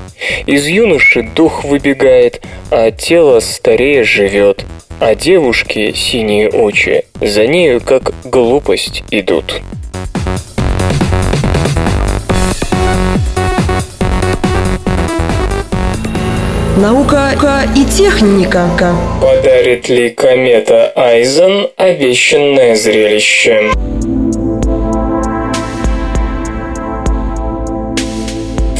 Из 0.48 0.68
юноши 0.68 1.24
дух 1.24 1.64
выбегает, 1.64 2.42
а 2.72 2.92
тело 2.92 3.40
старее 3.40 4.04
живет, 4.04 4.66
а 5.00 5.16
девушки 5.16 5.94
синие 5.96 6.50
очи 6.50 7.06
за 7.22 7.48
нею 7.48 7.80
как 7.80 8.14
глупость 8.26 9.06
идут. 9.12 9.62
Наука 16.82 17.32
и 17.76 17.84
техника. 17.84 18.70
Подарит 19.20 19.90
ли 19.90 20.12
комета 20.12 20.94
Айзен 20.96 21.68
обещанное 21.76 22.74
зрелище? 22.76 23.72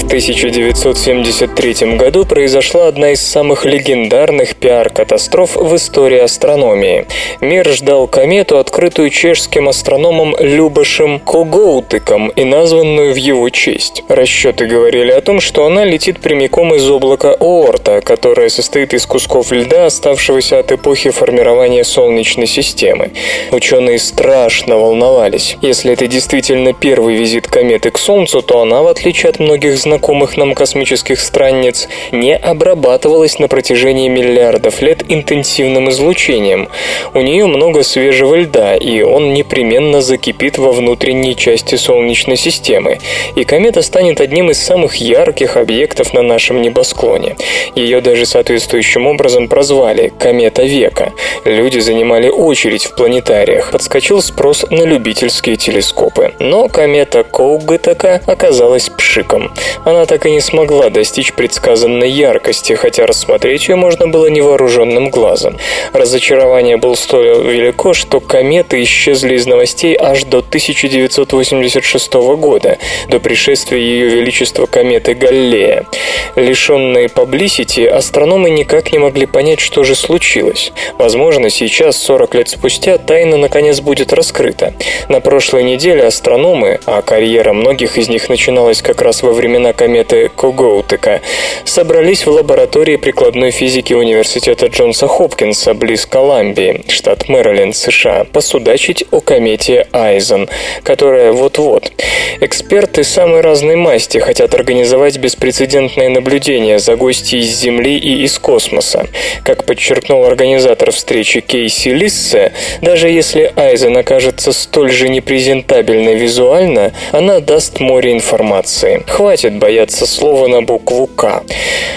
1973 0.10 1.96
году 1.96 2.26
произошла 2.26 2.88
одна 2.88 3.12
из 3.12 3.22
самых 3.22 3.64
легендарных 3.64 4.56
пиар-катастроф 4.56 5.56
в 5.56 5.76
истории 5.76 6.18
астрономии. 6.18 7.06
Мир 7.42 7.70
ждал 7.70 8.08
комету, 8.08 8.58
открытую 8.58 9.12
чешским 9.12 9.70
астрономом 9.70 10.36
Любашем 10.40 11.20
Когоутыком 11.20 12.30
и 12.30 12.44
названную 12.44 13.14
в 13.14 13.18
его 13.18 13.48
честь. 13.52 14.02
Расчеты 14.08 14.66
говорили 14.66 15.12
о 15.12 15.22
том, 15.22 15.40
что 15.40 15.68
она 15.68 15.86
летит 15.86 16.20
прямиком 16.20 16.74
из 16.74 16.90
облака 16.90 17.36
Оорта, 17.40 18.02
которое 18.02 18.50
состоит 18.50 18.96
из 18.96 19.06
кусков 19.06 19.52
льда, 19.52 19.86
оставшегося 19.86 20.58
от 20.58 20.72
эпохи 20.72 21.12
формирования 21.12 21.84
Солнечной 21.84 22.48
системы. 22.48 23.12
Ученые 23.52 24.00
страшно 24.00 24.78
волновались. 24.78 25.56
Если 25.62 25.94
это 25.94 26.08
действительно 26.08 26.74
первый 26.74 27.16
визит 27.16 27.46
кометы 27.46 27.92
к 27.92 28.00
Солнцу, 28.00 28.42
то 28.42 28.64
она, 28.64 28.82
в 28.82 28.88
отличие 28.88 29.30
от 29.30 29.38
многих 29.38 29.78
знакомых, 29.78 29.99
знакомых 30.00 30.38
нам 30.38 30.56
космических 30.56 31.20
странниц 31.20 31.90
не 32.14 32.34
обрабатывалась 32.34 33.38
на 33.38 33.50
протяжении 33.50 34.08
миллиардов 34.08 34.82
лет 34.82 35.04
интенсивным 35.10 35.90
излучением. 35.90 36.70
У 37.14 37.20
нее 37.20 37.48
много 37.48 37.84
свежего 37.84 38.36
льда, 38.36 38.78
и 38.78 39.02
он 39.02 39.34
непременно 39.34 40.02
закипит 40.02 40.58
во 40.58 40.72
внутренней 40.72 41.36
части 41.36 41.76
Солнечной 41.76 42.38
системы, 42.38 43.00
и 43.36 43.44
комета 43.44 43.82
станет 43.82 44.22
одним 44.22 44.50
из 44.52 44.60
самых 44.60 44.96
ярких 44.96 45.58
объектов 45.58 46.14
на 46.14 46.22
нашем 46.22 46.62
небосклоне. 46.62 47.36
Ее 47.76 48.00
даже 48.00 48.26
соответствующим 48.26 49.06
образом 49.06 49.50
прозвали 49.50 50.14
«комета 50.18 50.64
века». 50.64 51.12
Люди 51.44 51.80
занимали 51.80 52.30
очередь 52.30 52.86
в 52.86 52.96
планетариях, 52.96 53.72
подскочил 53.72 54.22
спрос 54.22 54.66
на 54.70 54.84
любительские 54.84 55.58
телескопы. 55.58 56.32
Но 56.40 56.70
комета 56.70 57.24
Коугытака 57.24 58.22
оказалась 58.26 58.90
пшиком. 58.90 59.52
Она 59.90 60.06
так 60.06 60.28
и 60.28 60.32
не 60.32 60.40
смогла 60.40 60.92
достичь 60.92 61.34
предсказанной 61.34 62.12
яркости, 62.12 62.74
хотя 62.74 63.08
рассмотреть 63.08 63.70
ее 63.70 63.76
можно 63.76 64.08
было 64.08 64.28
невооруженным 64.28 65.10
глазом. 65.10 65.58
Разочарование 65.94 66.78
было 66.78 66.94
столь 66.94 67.30
велико, 67.52 67.96
что 67.96 68.20
кометы 68.20 68.84
исчезли 68.84 69.34
из 69.34 69.48
новостей 69.48 69.98
аж 70.00 70.26
до 70.26 70.40
1986 70.40 72.14
года, 72.38 72.78
до 73.08 73.20
пришествия 73.20 73.80
Ее 73.80 74.10
Величества 74.10 74.68
кометы 74.68 75.16
Галлея. 75.16 75.88
Лишенные 76.36 77.10
паблисити, 77.10 77.82
астрономы 77.82 78.52
никак 78.52 78.92
не 78.92 79.00
могли 79.00 79.26
понять, 79.26 79.60
что 79.60 79.84
же 79.84 79.96
случилось. 79.96 80.72
Возможно, 81.00 81.50
сейчас, 81.50 81.98
40 81.98 82.36
лет 82.36 82.50
спустя, 82.50 83.00
тайна 83.00 83.38
наконец 83.38 83.80
будет 83.80 84.14
раскрыта. 84.14 84.76
На 85.08 85.20
прошлой 85.20 85.64
неделе 85.64 86.04
астрономы, 86.04 86.80
а 86.86 87.02
карьера 87.02 87.54
многих 87.54 87.98
из 87.98 88.08
них 88.08 88.30
начиналась 88.30 88.84
как 88.84 89.02
раз 89.02 89.24
во 89.24 89.32
времена 89.32 89.74
кометы 89.80 90.30
Когоутека, 90.36 91.22
собрались 91.64 92.26
в 92.26 92.30
лаборатории 92.32 92.98
прикладной 92.98 93.52
физики 93.52 93.94
Университета 93.94 94.66
Джонса 94.66 95.08
Хопкинса 95.08 95.74
близ 95.74 96.06
Колумбии, 96.06 96.84
штат 96.90 97.30
Мэриленд, 97.30 97.74
США, 97.78 98.26
посудачить 98.26 99.06
о 99.12 99.22
комете 99.22 99.88
Айзен, 99.94 100.50
которая 100.84 101.32
вот-вот. 101.32 101.94
Эксперты 102.42 103.06
самой 103.06 103.40
разной 103.40 103.78
масти 103.78 104.18
хотят 104.18 104.54
организовать 104.54 105.18
беспрецедентное 105.18 106.10
наблюдение 106.10 106.80
за 106.80 106.98
гостьей 106.98 107.42
из 107.42 107.58
Земли 107.58 107.98
и 107.98 108.24
из 108.26 108.38
космоса. 108.38 109.08
Как 109.46 109.64
подчеркнул 109.64 110.26
организатор 110.26 110.92
встречи 110.92 111.40
Кейси 111.40 111.90
Лиссе, 111.90 112.52
даже 112.82 113.08
если 113.08 113.54
Айзен 113.56 113.96
окажется 113.96 114.52
столь 114.52 114.92
же 114.92 115.08
непрезентабельной 115.08 116.16
визуально, 116.16 116.92
она 117.14 117.40
даст 117.40 117.80
море 117.80 118.12
информации. 118.12 119.04
Хватит 119.08 119.54
бояться 119.58 119.69
боятся 119.70 120.08
слова 120.08 120.48
на 120.48 120.64
букву 120.64 121.06
«К». 121.06 121.44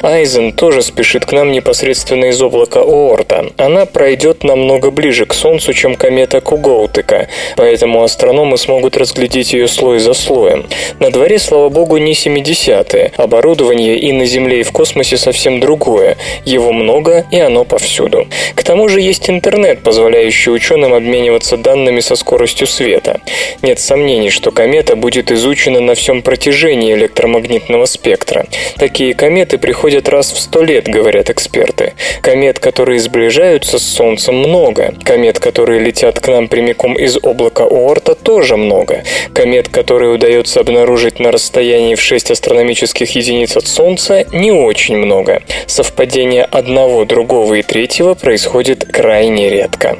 Айзен 0.03 0.53
тоже 0.53 0.83
спешит 0.83 1.25
к 1.25 1.33
нам 1.33 1.53
непосредственно 1.53 2.27
из 2.27 2.43
облака 2.43 2.81
Оорта. 2.81 3.47
Она 3.57 3.87
пройдет 3.87 4.45
намного 4.45 4.91
ближе 4.91 5.25
к 5.25 5.33
Солнцу, 5.33 5.73
чем 5.73 5.95
комета 5.95 6.43
Кугоутека, 6.43 7.29
поэтому 7.57 8.03
астрономы 8.03 8.59
смогут 8.59 8.97
разглядеть 8.99 9.55
ее 9.55 9.69
слой 9.69 10.01
за 10.01 10.13
слоем. 10.13 10.67
На 10.99 11.11
дворе, 11.11 11.39
слава 11.39 11.71
богу, 11.71 11.97
не 11.97 12.13
70-е. 12.13 13.13
Оборудование 13.17 13.97
и 13.97 14.13
на 14.13 14.27
Земле, 14.27 14.61
и 14.61 14.65
в 14.65 14.73
космосе 14.73 15.17
совсем 15.17 15.61
другое. 15.61 16.19
Его 16.45 16.73
много, 16.73 17.25
и 17.31 17.39
оно 17.39 17.65
повсюду. 17.65 18.27
К 18.55 18.65
тому 18.65 18.89
же 18.89 19.01
есть 19.01 19.31
интернет, 19.31 19.83
позволяющий 19.83 20.51
ученым 20.51 20.93
обмениваться 20.93 21.57
данными 21.57 22.01
со 22.01 22.17
скоростью 22.17 22.67
света. 22.67 23.21
Нет 23.63 23.81
сомнений, 23.81 24.31
что 24.31 24.51
комета 24.51 24.97
будет 24.97 25.31
изучена 25.31 25.81
на 25.81 25.95
всем 25.95 26.21
протяжении 26.23 26.93
электромагнитного 26.93 27.52
электромагнитного 27.53 27.85
спектра. 27.87 28.47
Такие 28.77 29.15
кометы 29.15 29.59
приходят 29.59 30.09
раз 30.09 30.33
в 30.33 30.41
сто 30.41 30.63
лет, 30.63 30.89
говорят 30.89 31.31
эксперты. 31.31 31.95
Комет, 32.23 32.59
которые 32.59 32.99
сближаются 32.99 33.79
с 33.79 33.83
Солнцем, 33.83 34.37
много. 34.37 34.95
Комет, 35.05 35.39
которые 35.39 35.81
летят 35.81 36.21
к 36.21 36.29
нам 36.29 36.49
прямиком 36.49 36.95
из 36.95 37.19
облака 37.23 37.65
Оорта, 37.65 38.15
тоже 38.15 38.57
много. 38.57 39.05
Комет, 39.35 39.69
которые 39.69 40.13
удается 40.13 40.61
обнаружить 40.61 41.21
на 41.21 41.31
расстоянии 41.31 41.95
в 41.95 42.01
6 42.01 42.31
астрономических 42.31 43.11
единиц 43.15 43.57
от 43.57 43.67
Солнца, 43.67 44.25
не 44.33 44.53
очень 44.53 44.97
много. 44.97 45.43
Совпадение 45.67 46.45
одного, 46.45 47.05
другого 47.05 47.55
и 47.55 47.63
третьего 47.63 48.15
происходит 48.15 48.85
крайне 48.85 49.51
редко. 49.51 49.99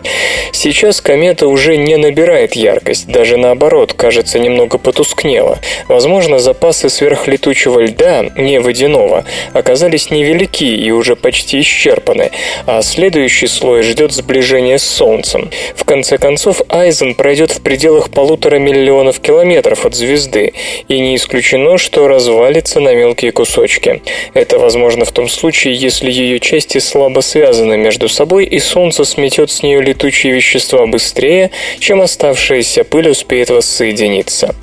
Сейчас 0.53 1.01
комета 1.01 1.49
уже 1.49 1.77
не 1.77 1.97
набирает 1.97 2.55
яркость, 2.55 3.07
даже 3.09 3.37
наоборот, 3.37 3.93
кажется 3.93 4.39
немного 4.39 4.79
потускнела. 4.79 5.59
Возможно, 5.89 6.39
запасы 6.39 6.89
сверхлетучей 6.89 7.42
летучего 7.43 7.81
льда, 7.81 8.27
не 8.37 8.61
водяного, 8.61 9.25
оказались 9.53 10.11
невелики 10.11 10.63
и 10.63 10.93
уже 10.93 11.17
почти 11.17 11.61
исчерпаны, 11.61 12.31
а 12.67 12.83
следующий 12.83 13.49
слой 13.49 13.83
ждет 13.83 14.13
сближения 14.13 14.79
с 14.79 14.85
Солнцем. 14.85 15.51
В 15.75 15.85
конце 15.85 16.19
концов, 16.19 16.63
Айзен 16.69 17.17
пройдет 17.17 17.51
в 17.51 17.61
пределах 17.61 18.11
полутора 18.11 18.59
миллионов 18.59 19.19
километров 19.19 19.85
от 19.85 19.97
звезды, 19.97 20.53
и 20.87 21.01
не 21.01 21.17
исключено, 21.17 21.79
что 21.79 22.07
развалится 22.07 22.79
на 22.79 22.95
мелкие 22.95 23.33
кусочки. 23.33 24.03
Это 24.35 24.61
возможно 24.61 25.05
в 25.05 25.11
том 25.11 25.29
случае, 25.29 25.75
если 25.75 26.13
ее 26.13 26.39
части 26.39 26.79
слабо 26.79 27.21
связаны 27.23 27.77
между 27.77 28.09
собой, 28.09 28.45
и 28.45 28.61
Солнце 28.61 29.05
сметет 29.05 29.51
с 29.51 29.65
нее 29.65 29.81
летучие 29.83 30.33
вещества 30.33 30.87
быстрее, 30.87 31.51
чем 31.81 32.03
оставшаяся 32.03 32.85
пыль 32.85 33.09
успеет 33.09 33.51
воссоединиться. 33.51 34.55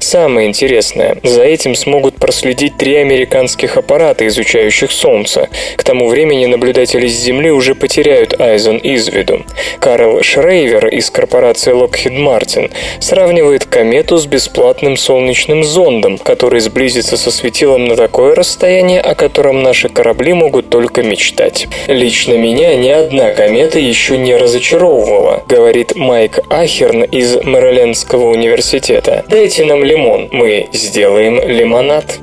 Самое 0.00 0.48
интересное, 0.48 1.18
за 1.22 1.44
этим 1.44 1.76
смогут 1.76 2.16
проследить 2.24 2.78
три 2.78 2.94
американских 2.94 3.76
аппарата, 3.76 4.26
изучающих 4.26 4.90
Солнце. 4.92 5.50
К 5.76 5.84
тому 5.84 6.08
времени 6.08 6.46
наблюдатели 6.46 7.06
с 7.06 7.20
Земли 7.20 7.50
уже 7.50 7.74
потеряют 7.74 8.40
Айзен 8.40 8.78
из 8.78 9.08
виду. 9.08 9.44
Карл 9.78 10.22
Шрейвер 10.22 10.86
из 10.86 11.10
корпорации 11.10 11.74
Lockheed 11.74 12.16
Martin 12.16 12.70
сравнивает 12.98 13.66
комету 13.66 14.16
с 14.16 14.24
бесплатным 14.24 14.96
солнечным 14.96 15.64
зондом, 15.64 16.16
который 16.16 16.60
сблизится 16.60 17.18
со 17.18 17.30
светилом 17.30 17.84
на 17.84 17.94
такое 17.94 18.34
расстояние, 18.34 19.02
о 19.02 19.14
котором 19.14 19.62
наши 19.62 19.90
корабли 19.90 20.32
могут 20.32 20.70
только 20.70 21.02
мечтать. 21.02 21.68
Лично 21.88 22.38
меня 22.38 22.74
ни 22.74 22.88
одна 22.88 23.32
комета 23.32 23.78
еще 23.78 24.16
не 24.16 24.34
разочаровывала, 24.34 25.44
говорит 25.46 25.94
Майк 25.94 26.38
Ахерн 26.48 27.02
из 27.02 27.36
Мэрилендского 27.44 28.30
университета. 28.30 29.26
Дайте 29.28 29.66
нам 29.66 29.84
лимон, 29.84 30.30
мы 30.32 30.70
сделаем 30.72 31.38
лимонад. 31.46 32.13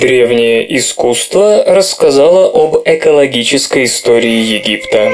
Древнее 0.00 0.78
искусство 0.78 1.62
рассказало 1.66 2.46
об 2.46 2.78
экологической 2.86 3.84
истории 3.84 4.30
Египта. 4.30 5.12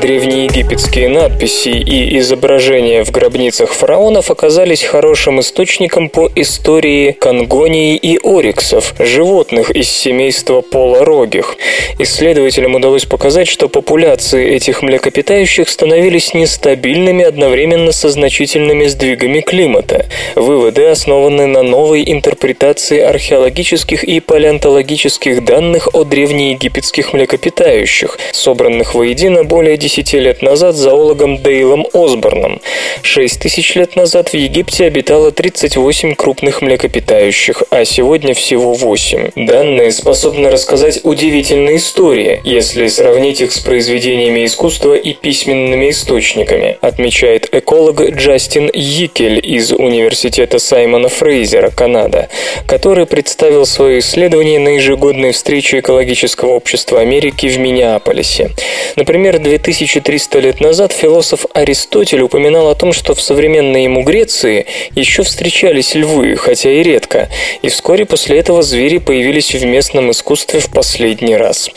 Древнеегипетские 0.00 1.08
надписи 1.08 1.70
и 1.70 2.18
изображения 2.18 3.04
в 3.04 3.10
гробницах 3.10 3.72
фараонов 3.72 4.30
оказались 4.30 4.84
хорошим 4.84 5.40
источником 5.40 6.08
по 6.08 6.30
истории 6.36 7.12
конгонии 7.12 7.96
и 7.96 8.16
ориксов, 8.22 8.94
животных 9.00 9.70
из 9.70 9.88
семейства 9.88 10.60
полорогих. 10.60 11.56
Исследователям 11.98 12.76
удалось 12.76 13.06
показать, 13.06 13.48
что 13.48 13.68
популяции 13.68 14.54
этих 14.54 14.82
млекопитающих 14.82 15.68
становились 15.68 16.32
нестабильными 16.32 17.24
одновременно 17.24 17.90
со 17.90 18.08
значительными 18.08 18.86
сдвигами 18.86 19.40
климата. 19.40 20.06
Выводы 20.36 20.86
основаны 20.86 21.46
на 21.46 21.64
новой 21.64 22.04
интерпретации 22.06 23.00
археологических 23.00 24.04
и 24.04 24.20
палеонтологических 24.20 25.44
данных 25.44 25.88
о 25.92 26.04
древнеегипетских 26.04 27.12
млекопитающих, 27.12 28.16
собранных 28.30 28.94
воедино 28.94 29.42
более 29.42 29.76
10 29.76 29.87
10 29.88 30.12
лет 30.14 30.42
назад 30.42 30.76
зоологом 30.76 31.38
Дейлом 31.42 31.86
Осборном. 31.94 32.60
6 33.00 33.40
тысяч 33.40 33.74
лет 33.74 33.96
назад 33.96 34.28
в 34.28 34.34
Египте 34.34 34.84
обитало 34.84 35.32
38 35.32 36.14
крупных 36.14 36.60
млекопитающих, 36.60 37.62
а 37.70 37.86
сегодня 37.86 38.34
всего 38.34 38.74
8. 38.74 39.30
Данные 39.34 39.90
способны 39.92 40.50
рассказать 40.50 41.00
удивительные 41.04 41.78
истории, 41.78 42.42
если 42.44 42.86
сравнить 42.88 43.40
их 43.40 43.50
с 43.50 43.60
произведениями 43.60 44.44
искусства 44.44 44.94
и 44.94 45.14
письменными 45.14 45.88
источниками, 45.88 46.76
отмечает 46.82 47.48
эколог 47.50 48.02
Джастин 48.10 48.70
Йикель 48.74 49.40
из 49.42 49.72
Университета 49.72 50.58
Саймона 50.58 51.08
Фрейзера, 51.08 51.70
Канада, 51.70 52.28
который 52.66 53.06
представил 53.06 53.64
свое 53.64 54.00
исследование 54.00 54.58
на 54.58 54.76
ежегодной 54.76 55.32
встрече 55.32 55.78
Экологического 55.78 56.50
общества 56.50 57.00
Америки 57.00 57.46
в 57.46 57.58
Миннеаполисе. 57.58 58.50
Например, 58.96 59.38
2000 59.38 59.77
1300 59.78 60.40
лет 60.40 60.60
назад 60.60 60.90
философ 60.90 61.46
Аристотель 61.54 62.22
упоминал 62.22 62.68
о 62.68 62.74
том, 62.74 62.92
что 62.92 63.14
в 63.14 63.20
современной 63.20 63.84
ему 63.84 64.02
Греции 64.02 64.66
еще 64.96 65.22
встречались 65.22 65.94
львы, 65.94 66.34
хотя 66.34 66.68
и 66.72 66.82
редко, 66.82 67.28
и 67.62 67.68
вскоре 67.68 68.04
после 68.04 68.40
этого 68.40 68.62
звери 68.62 68.98
появились 68.98 69.54
в 69.54 69.64
местном 69.64 70.10
искусстве 70.10 70.58
в 70.58 70.68
последний 70.70 71.36
раз. 71.36 71.70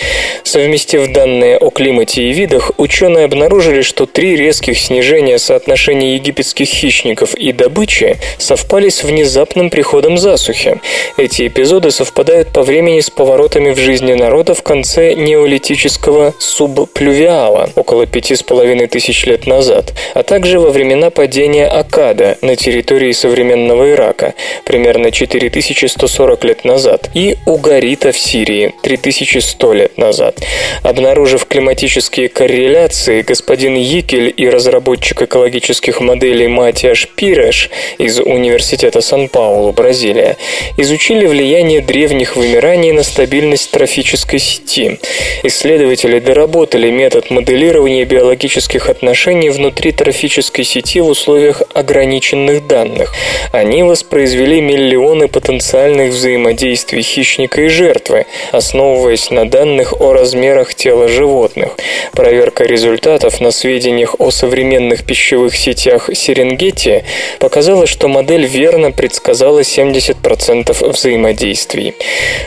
Совместив 0.44 1.14
данные 1.14 1.58
о 1.58 1.70
климате 1.70 2.24
и 2.24 2.34
видах, 2.34 2.72
ученые 2.78 3.26
обнаружили, 3.26 3.84
что 3.84 4.08
три 4.08 4.36
резких 4.36 4.80
снижения 4.80 5.38
соотношения 5.38 6.16
египетских 6.16 6.70
хищников 6.70 7.36
и 7.36 7.52
добычи 7.52 8.18
совпали 8.40 8.90
с 8.90 9.04
внезапным 9.04 9.70
приходом 9.70 10.18
засухи. 10.18 10.82
Эти 11.18 11.46
эпизоды 11.46 11.92
совпадают 11.92 12.48
по 12.48 12.64
времени 12.64 13.00
с 13.00 13.12
поворотами 13.12 13.70
в 13.70 13.78
жизни 13.78 14.14
народа 14.14 14.56
в 14.56 14.64
конце 14.64 15.14
неолитического 15.14 16.34
субплювиала, 16.40 17.70
около 17.76 17.91
пяти 18.06 18.36
с 18.36 18.44
половиной 18.44 18.88
тысяч 18.88 19.26
лет 19.26 19.48
назад, 19.48 19.94
а 20.14 20.24
также 20.24 20.60
во 20.60 20.70
времена 20.70 21.10
падения 21.10 21.68
Акада 21.68 22.38
на 22.42 22.56
территории 22.56 23.12
современного 23.12 23.92
Ирака, 23.92 24.34
примерно 24.66 25.12
4140 25.12 26.44
лет 26.46 26.66
назад, 26.66 27.10
и 27.14 27.38
Угарита 27.46 28.12
в 28.12 28.18
Сирии 28.18 28.74
3100 28.82 29.74
лет 29.74 29.98
назад. 29.98 30.40
Обнаружив 30.84 31.46
климатические 31.46 32.30
корреляции, 32.30 33.22
господин 33.22 33.76
Йикель 33.76 34.34
и 34.36 34.50
разработчик 34.50 35.24
экологических 35.24 36.00
моделей 36.00 36.48
Матиаш 36.48 37.10
Пиреш 37.16 37.70
из 37.98 38.20
Университета 38.20 39.02
Сан-Паулу, 39.02 39.74
Бразилия, 39.74 40.38
изучили 40.78 41.26
влияние 41.26 41.82
древних 41.82 42.36
вымираний 42.38 42.92
на 42.94 43.04
стабильность 43.04 43.70
трофической 43.72 44.40
сети. 44.40 45.00
Исследователи 45.44 46.20
доработали 46.20 46.90
метод 46.90 47.30
моделирования 47.30 47.81
моделирование 47.82 48.06
биологических 48.06 48.90
отношений 48.90 49.50
внутри 49.50 49.92
трофической 49.92 50.64
сети 50.64 51.02
в 51.02 51.08
условиях 51.08 51.64
ограниченных 51.74 52.68
данных. 52.68 53.14
Они 53.52 53.84
воспроизвели 53.84 54.62
миллионы 54.62 55.28
потенциальных 55.28 56.14
взаимодействий 56.14 57.02
хищника 57.02 57.62
и 57.62 57.68
жертвы, 57.68 58.26
основываясь 58.52 59.32
на 59.32 59.50
данных 59.50 60.00
о 60.00 60.14
размерах 60.14 60.76
тела 60.76 61.08
животных. 61.08 61.70
Проверка 62.14 62.64
результатов 62.64 63.42
на 63.42 63.52
сведениях 63.52 64.16
о 64.20 64.32
современных 64.32 65.04
пищевых 65.04 65.56
сетях 65.56 66.10
Серенгети 66.14 67.04
показала, 67.40 67.88
что 67.88 68.08
модель 68.08 68.46
верно 68.46 68.92
предсказала 68.92 69.62
70% 69.62 70.92
взаимодействий. 70.92 71.96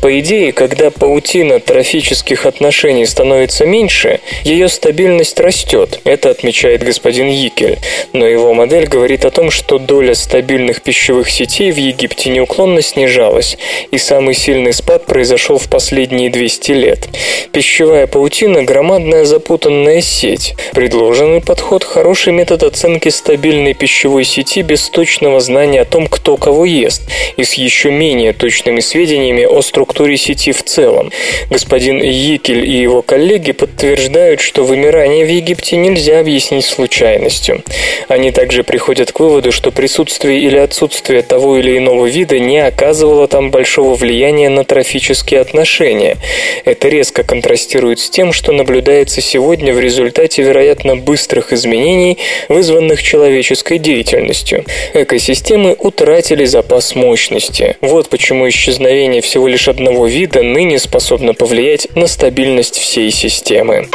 По 0.01 0.19
идее, 0.19 0.53
когда 0.53 0.91
паутина 0.91 1.59
трофических 1.59 2.47
отношений 2.47 3.07
становится 3.07 3.67
меньше, 3.67 4.21
ее 4.45 4.69
стабильность 4.69 5.24
Эффективность 5.25 5.41
растет, 5.41 6.01
это 6.05 6.29
отмечает 6.29 6.83
господин 6.83 7.29
Йикель, 7.29 7.79
но 8.13 8.27
его 8.27 8.53
модель 8.53 8.87
говорит 8.87 9.25
о 9.25 9.31
том, 9.31 9.51
что 9.51 9.79
доля 9.79 10.15
стабильных 10.15 10.83
пищевых 10.83 11.31
сетей 11.31 11.73
в 11.73 11.79
Египте 11.79 12.29
неуклонно 12.29 12.83
снижалась, 12.83 13.57
и 13.91 13.97
самый 13.97 14.35
сильный 14.35 14.75
спад 14.75 15.07
произошел 15.07 15.57
в 15.57 15.71
последние 15.71 16.29
200 16.29 16.73
лет. 16.73 17.09
Пищевая 17.53 18.07
паутина– 18.07 18.63
громадная 18.65 19.25
запутанная 19.25 20.03
сеть. 20.03 20.55
Предложенный 20.73 21.41
подход– 21.41 21.85
хороший 21.85 22.35
метод 22.35 22.63
оценки 22.63 23.09
стабильной 23.09 23.73
пищевой 23.73 24.25
сети 24.25 24.61
без 24.61 24.91
точного 24.91 25.41
знания 25.41 25.81
о 25.81 25.85
том, 25.87 26.07
кто 26.07 26.37
кого 26.37 26.67
ест, 26.67 27.03
и 27.39 27.45
с 27.45 27.55
еще 27.55 27.91
менее 27.91 28.35
точными 28.35 28.81
сведениями 28.81 29.45
о 29.45 29.63
структуре 29.63 30.19
сети 30.19 30.53
в 30.53 30.63
целом. 30.65 31.13
Господин 31.49 32.03
Йикель 32.03 32.67
и 32.67 32.83
его 32.83 33.01
коллеги 33.01 33.53
подтверждают, 33.53 34.41
что 34.41 34.65
вымирание 34.65 35.14
Восстание 35.15 35.27
в 35.27 35.45
Египте 35.45 35.77
нельзя 35.77 36.19
объяснить 36.19 36.65
случайностью. 36.65 37.63
Они 38.09 38.33
также 38.33 38.65
приходят 38.65 39.13
к 39.13 39.21
выводу, 39.21 39.53
что 39.53 39.71
присутствие 39.71 40.41
или 40.41 40.57
отсутствие 40.57 41.23
того 41.23 41.57
или 41.57 41.79
иного 41.79 42.07
вида 42.07 42.41
не 42.41 42.59
оказывало 42.59 43.29
там 43.29 43.53
большого 43.53 43.95
влияния 43.95 44.49
на 44.49 44.65
трофические 44.65 45.41
отношения. 45.41 46.17
Это 46.65 46.89
резко 46.89 47.23
контрастирует 47.23 48.01
с 48.01 48.11
тем, 48.11 48.33
что 48.33 48.51
наблюдается 48.51 49.21
сегодня 49.21 49.73
в 49.73 49.79
результате, 49.79 50.43
вероятно, 50.43 50.97
быстрых 50.97 51.53
изменений, 51.53 52.19
вызванных 52.49 53.01
человеческой 53.01 53.79
деятельностью. 53.79 54.65
Экосистемы 54.95 55.77
утратили 55.79 56.45
запас 56.45 56.97
мощности. 56.97 57.77
Вот 57.81 58.09
почему 58.09 58.49
исчезновение 58.49 59.23
всего 59.23 59.47
лишь 59.47 59.69
одного 59.69 60.09
вида 60.09 60.43
ныне 60.43 60.81
способно 60.81 61.35
повлиять 61.35 61.87
на 61.95 62.09
стабильность 62.09 62.79
всей 62.79 63.13
системы. 63.13 63.87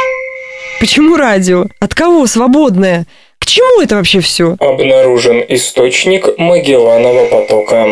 Почему 0.80 1.16
радио? 1.16 1.66
От 1.78 1.94
кого 1.94 2.26
свободное? 2.26 3.04
К 3.38 3.44
чему 3.44 3.82
это 3.82 3.96
вообще 3.96 4.20
все? 4.20 4.56
Обнаружен 4.58 5.44
источник 5.46 6.38
Магелланова 6.38 7.26
потока. 7.26 7.86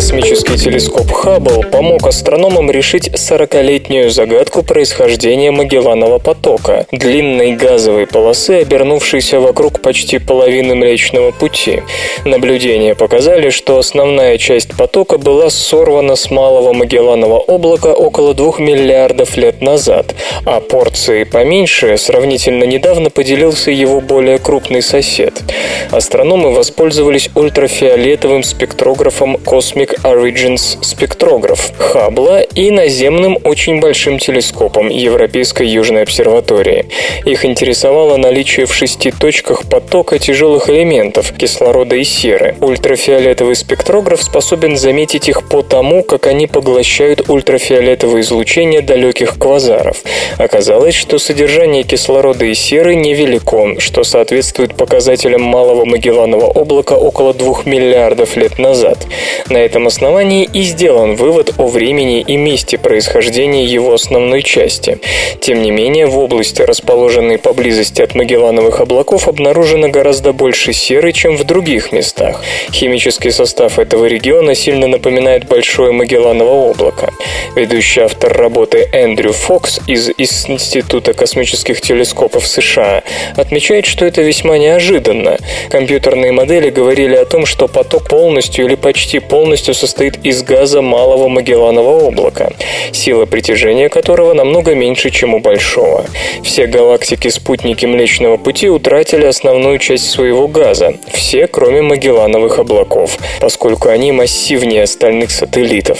Космический 0.00 0.56
телескоп 0.56 1.12
Хаббл 1.12 1.62
помог 1.70 2.06
астрономам 2.06 2.70
решить 2.70 3.08
40-летнюю 3.08 4.08
загадку 4.08 4.62
происхождения 4.62 5.50
Магелланова 5.50 6.18
потока– 6.18 6.86
длинной 6.90 7.52
газовой 7.52 8.06
полосы, 8.06 8.62
обернувшейся 8.62 9.40
вокруг 9.40 9.82
почти 9.82 10.18
половины 10.18 10.74
Млечного 10.74 11.32
Пути. 11.32 11.82
Наблюдения 12.24 12.94
показали, 12.94 13.50
что 13.50 13.76
основная 13.76 14.38
часть 14.38 14.74
потока 14.74 15.18
была 15.18 15.50
сорвана 15.50 16.16
с 16.16 16.30
малого 16.30 16.72
Магелланова 16.72 17.36
облака 17.36 17.88
около 17.88 18.32
2 18.32 18.54
миллиардов 18.58 19.36
лет 19.36 19.60
назад, 19.60 20.14
а 20.46 20.60
порции 20.60 21.24
поменьше 21.24 21.98
сравнительно 21.98 22.64
недавно 22.64 23.10
поделился 23.10 23.70
его 23.70 24.00
более 24.00 24.38
крупный 24.38 24.80
сосед. 24.80 25.42
Астрономы 25.90 26.54
воспользовались 26.54 27.28
ультрафиолетовым 27.34 28.44
спектрографом 28.44 29.36
Cosmic 29.36 29.89
Origins 30.04 30.78
спектрограф 30.82 31.72
Хаббла 31.78 32.40
и 32.42 32.70
наземным 32.70 33.38
очень 33.44 33.80
большим 33.80 34.18
телескопом 34.18 34.88
Европейской 34.88 35.66
Южной 35.66 36.02
обсерватории. 36.02 36.86
Их 37.24 37.44
интересовало 37.44 38.16
наличие 38.16 38.66
в 38.66 38.74
шести 38.74 39.10
точках 39.10 39.68
потока 39.68 40.18
тяжелых 40.18 40.68
элементов– 40.68 41.32
кислорода 41.38 41.96
и 41.96 42.04
серы. 42.04 42.56
Ультрафиолетовый 42.60 43.56
спектрограф 43.56 44.22
способен 44.22 44.76
заметить 44.76 45.28
их 45.28 45.48
по 45.48 45.62
тому, 45.62 46.02
как 46.02 46.26
они 46.26 46.46
поглощают 46.46 47.28
ультрафиолетовое 47.28 48.20
излучение 48.22 48.82
далеких 48.82 49.38
квазаров. 49.38 49.98
Оказалось, 50.38 50.94
что 50.94 51.18
содержание 51.18 51.82
кислорода 51.82 52.44
и 52.44 52.54
серы 52.54 52.94
невелико, 52.94 53.80
что 53.80 54.04
соответствует 54.04 54.74
показателям 54.74 55.42
малого 55.42 55.84
Магелланова 55.84 56.46
облака 56.46 56.94
около 56.94 57.34
2 57.34 57.62
миллиардов 57.64 58.36
лет 58.36 58.58
назад. 58.58 59.06
На 59.48 59.58
этом 59.58 59.79
основании 59.86 60.44
и 60.44 60.62
сделан 60.62 61.14
вывод 61.14 61.54
о 61.58 61.66
времени 61.66 62.20
и 62.20 62.36
месте 62.36 62.78
происхождения 62.78 63.64
его 63.64 63.94
основной 63.94 64.42
части. 64.42 64.98
Тем 65.40 65.62
не 65.62 65.70
менее, 65.70 66.06
в 66.06 66.18
области, 66.18 66.62
расположенной 66.62 67.38
поблизости 67.38 68.02
от 68.02 68.14
Магеллановых 68.14 68.80
облаков, 68.80 69.28
обнаружено 69.28 69.88
гораздо 69.88 70.32
больше 70.32 70.72
серы, 70.72 71.12
чем 71.12 71.36
в 71.36 71.44
других 71.44 71.92
местах. 71.92 72.42
Химический 72.72 73.30
состав 73.30 73.78
этого 73.78 74.06
региона 74.06 74.54
сильно 74.54 74.86
напоминает 74.86 75.46
Большое 75.46 75.92
Магелланово 75.92 76.50
облако. 76.50 77.12
Ведущий 77.56 78.00
автор 78.00 78.32
работы 78.32 78.88
Эндрю 78.92 79.32
Фокс 79.32 79.80
из 79.86 80.10
Института 80.18 81.12
космических 81.12 81.80
телескопов 81.80 82.46
США 82.46 83.02
отмечает, 83.36 83.86
что 83.86 84.04
это 84.04 84.22
весьма 84.22 84.58
неожиданно. 84.58 85.38
Компьютерные 85.70 86.32
модели 86.32 86.70
говорили 86.70 87.14
о 87.14 87.24
том, 87.24 87.46
что 87.46 87.68
поток 87.68 88.08
полностью 88.08 88.64
или 88.64 88.74
почти 88.74 89.18
полностью 89.18 89.69
состоит 89.74 90.24
из 90.24 90.42
газа 90.42 90.82
малого 90.82 91.28
Магелланова 91.28 92.06
облака, 92.08 92.50
сила 92.92 93.26
притяжения 93.26 93.88
которого 93.88 94.34
намного 94.34 94.74
меньше, 94.74 95.10
чем 95.10 95.34
у 95.34 95.40
Большого. 95.40 96.04
Все 96.42 96.66
галактики-спутники 96.66 97.86
Млечного 97.86 98.36
Пути 98.36 98.68
утратили 98.68 99.26
основную 99.26 99.78
часть 99.78 100.10
своего 100.10 100.48
газа, 100.48 100.94
все, 101.12 101.46
кроме 101.46 101.82
Магеллановых 101.82 102.58
облаков, 102.58 103.18
поскольку 103.40 103.88
они 103.88 104.12
массивнее 104.12 104.84
остальных 104.84 105.30
сателлитов. 105.30 105.98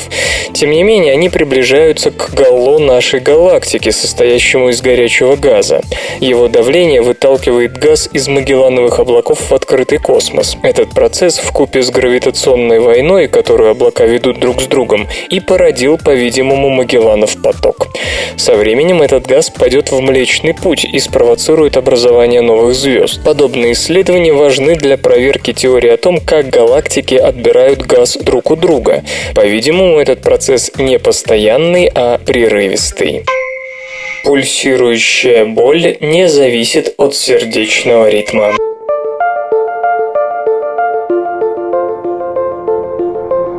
Тем 0.53 0.71
не 0.71 0.83
менее, 0.83 1.13
они 1.13 1.29
приближаются 1.29 2.11
к 2.11 2.35
галло 2.35 2.79
нашей 2.79 3.21
галактики, 3.21 3.91
состоящему 3.91 4.71
из 4.71 4.81
горячего 4.81 5.37
газа. 5.37 5.83
Его 6.21 6.49
давление 6.49 7.03
выталкивает 7.03 7.79
газ 7.79 8.09
из 8.13 8.29
Магеллановых 8.29 8.99
облаков 8.99 9.51
в 9.51 9.55
открытый 9.55 9.99
космос. 9.99 10.57
Этот 10.63 10.91
процесс 10.91 11.39
в 11.39 11.53
купе 11.53 11.83
с 11.83 11.91
гравитационной 11.91 12.81
войной, 12.81 13.29
которую 13.61 13.73
облака 13.73 14.07
ведут 14.07 14.41
друг 14.41 14.63
с 14.63 14.67
другом, 14.67 15.07
и 15.29 15.39
породил, 15.39 15.99
по-видимому, 15.99 16.71
Магелланов 16.71 17.43
поток. 17.43 17.89
Со 18.37 18.57
временем 18.57 19.03
этот 19.03 19.27
газ 19.27 19.51
пойдет 19.51 19.93
в 19.93 20.01
Млечный 20.01 20.55
Путь 20.55 20.85
и 20.85 20.99
спровоцирует 20.99 21.77
образование 21.77 22.41
новых 22.41 22.75
звезд. 22.75 23.23
Подобные 23.23 23.73
исследования 23.73 24.33
важны 24.33 24.77
для 24.77 24.97
проверки 24.97 25.53
теории 25.53 25.91
о 25.91 25.99
том, 25.99 26.21
как 26.21 26.49
галактики 26.49 27.17
отбирают 27.17 27.81
газ 27.83 28.17
друг 28.17 28.51
у 28.51 28.57
друга. 28.57 29.05
По-видимому, 29.35 29.99
этот 29.99 30.23
процесс 30.23 30.71
не 30.79 30.99
постоянный, 30.99 31.91
а 31.95 32.17
прерывистый. 32.17 33.25
Пульсирующая 34.25 35.45
боль 35.45 35.99
не 36.01 36.29
зависит 36.29 36.95
от 36.97 37.15
сердечного 37.15 38.09
ритма. 38.09 38.55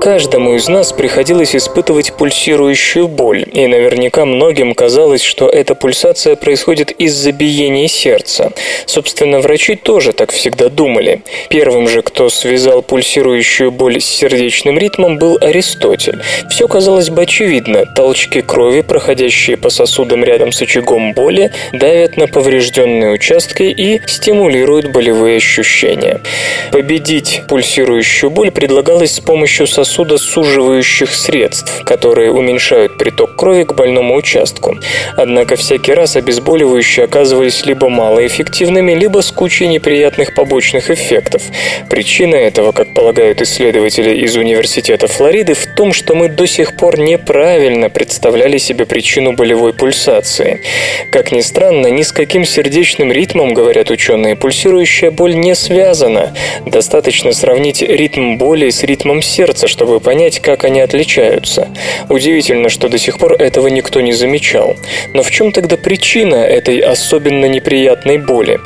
Каждому 0.02 0.56
из 0.56 0.68
нас 0.68 0.94
приходилось 0.94 1.56
испытывать 1.56 2.14
пульсирующую 2.14 3.08
боль, 3.08 3.46
и 3.54 3.68
наверняка 3.68 4.26
многим 4.26 4.74
казалось, 4.74 5.22
что 5.22 5.48
эта 5.48 5.76
пульсация 5.76 6.36
происходит 6.36 6.90
из-за 6.90 7.32
биения 7.32 7.88
сердца. 7.88 8.52
Собственно, 8.88 9.42
врачи 9.42 9.76
тоже 9.76 10.14
так 10.14 10.32
всегда 10.32 10.70
думали. 10.70 11.22
Первым 11.52 11.88
же, 11.88 12.02
кто 12.02 12.30
связал 12.30 12.82
пульсирующую 12.82 13.70
боль 13.70 14.02
с 14.02 14.06
сердечным 14.06 14.80
ритмом, 14.80 15.20
был 15.20 15.38
Аристотель. 15.40 16.20
Все 16.50 16.68
казалось 16.68 17.12
бы 17.12 17.22
очевидно. 17.22 17.86
Толчки 17.86 18.42
крови, 18.42 18.82
проходящие 18.82 19.56
по 19.56 19.70
сосудам 19.70 20.24
рядом 20.24 20.52
с 20.52 20.64
очагом 20.64 21.14
боли, 21.14 21.52
давят 21.74 22.18
на 22.18 22.26
поврежденные 22.26 23.12
участки 23.12 23.64
и 23.64 24.02
стимулируют 24.08 24.92
болевые 24.92 25.38
ощущения. 25.38 26.22
Победить 26.72 27.44
пульсирующую 27.48 28.32
боль 28.32 28.50
предлагалось 28.50 29.12
с 29.12 29.20
помощью 29.20 29.68
сосудов 29.68 29.91
сосудосуживающих 29.92 31.14
средств, 31.14 31.84
которые 31.84 32.32
уменьшают 32.32 32.98
приток 32.98 33.36
крови 33.36 33.64
к 33.64 33.74
больному 33.74 34.16
участку. 34.16 34.78
Однако 35.18 35.56
всякий 35.58 35.94
раз 35.94 36.16
обезболивающие 36.16 37.06
оказывались 37.06 37.66
либо 37.66 37.90
малоэффективными, 37.90 38.94
либо 38.94 39.22
с 39.22 39.32
кучей 39.32 39.68
неприятных 39.68 40.34
побочных 40.34 40.90
эффектов. 40.90 41.42
Причина 41.90 42.36
этого, 42.36 42.72
как 42.72 42.94
полагают 42.94 43.42
исследователи 43.42 44.16
из 44.24 44.36
Университета 44.38 45.08
Флориды, 45.08 45.56
в 45.56 45.66
том, 45.76 45.92
что 45.92 46.16
мы 46.16 46.30
до 46.30 46.48
сих 46.48 46.78
пор 46.78 46.98
неправильно 46.98 47.90
представляли 47.90 48.58
себе 48.58 48.86
причину 48.86 49.34
болевой 49.34 49.74
пульсации. 49.74 50.62
Как 51.12 51.34
ни 51.34 51.42
странно, 51.42 51.88
ни 51.88 52.04
с 52.04 52.14
каким 52.14 52.46
сердечным 52.46 53.12
ритмом, 53.12 53.54
говорят 53.54 53.92
ученые, 53.92 54.38
пульсирующая 54.38 55.12
боль 55.12 55.36
не 55.36 55.54
связана. 55.54 56.34
Достаточно 56.66 57.34
сравнить 57.34 57.82
ритм 57.82 58.38
боли 58.38 58.70
с 58.70 58.84
ритмом 58.84 59.22
сердца, 59.22 59.68
чтобы 59.68 59.81
чтобы 59.82 60.00
понять, 60.00 60.40
как 60.42 60.64
они 60.64 60.80
отличаются. 60.80 61.68
Удивительно, 62.08 62.70
что 62.70 62.88
до 62.88 63.00
сих 63.00 63.18
пор 63.18 63.34
этого 63.34 63.66
никто 63.66 64.00
не 64.00 64.12
замечал. 64.14 64.76
Но 65.16 65.24
в 65.24 65.32
чем 65.32 65.52
тогда 65.52 65.76
причина 65.76 66.36
этой 66.36 66.78
особенно 66.78 67.48
неприятной 67.48 68.20
боли? 68.20 68.60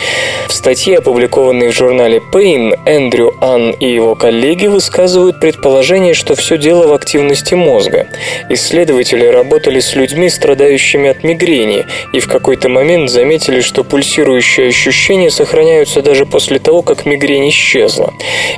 В 0.50 0.52
статье, 0.52 0.98
опубликованной 0.98 1.70
в 1.70 1.72
журнале 1.72 2.22
Pain, 2.34 2.78
Эндрю 2.86 3.34
Анн 3.40 3.72
и 3.72 3.90
его 3.90 4.16
коллеги 4.16 4.68
высказывают 4.68 5.40
предположение, 5.40 6.14
что 6.14 6.36
все 6.36 6.58
дело 6.58 6.88
в 6.88 6.94
активности 6.94 7.54
мозга. 7.54 8.08
Исследователи 8.50 9.26
работали 9.26 9.80
с 9.80 9.96
людьми, 9.96 10.30
страдающими 10.30 11.10
от 11.10 11.24
мигрени, 11.24 11.86
и 12.12 12.20
в 12.20 12.28
какой-то 12.28 12.68
момент 12.68 13.10
заметили, 13.10 13.62
что 13.62 13.86
пульсирующие 13.86 14.68
ощущения 14.68 15.30
сохраняются 15.30 16.02
даже 16.02 16.26
после 16.26 16.60
того, 16.60 16.82
как 16.82 17.06
мигрень 17.06 17.48
исчезла. 17.48 18.14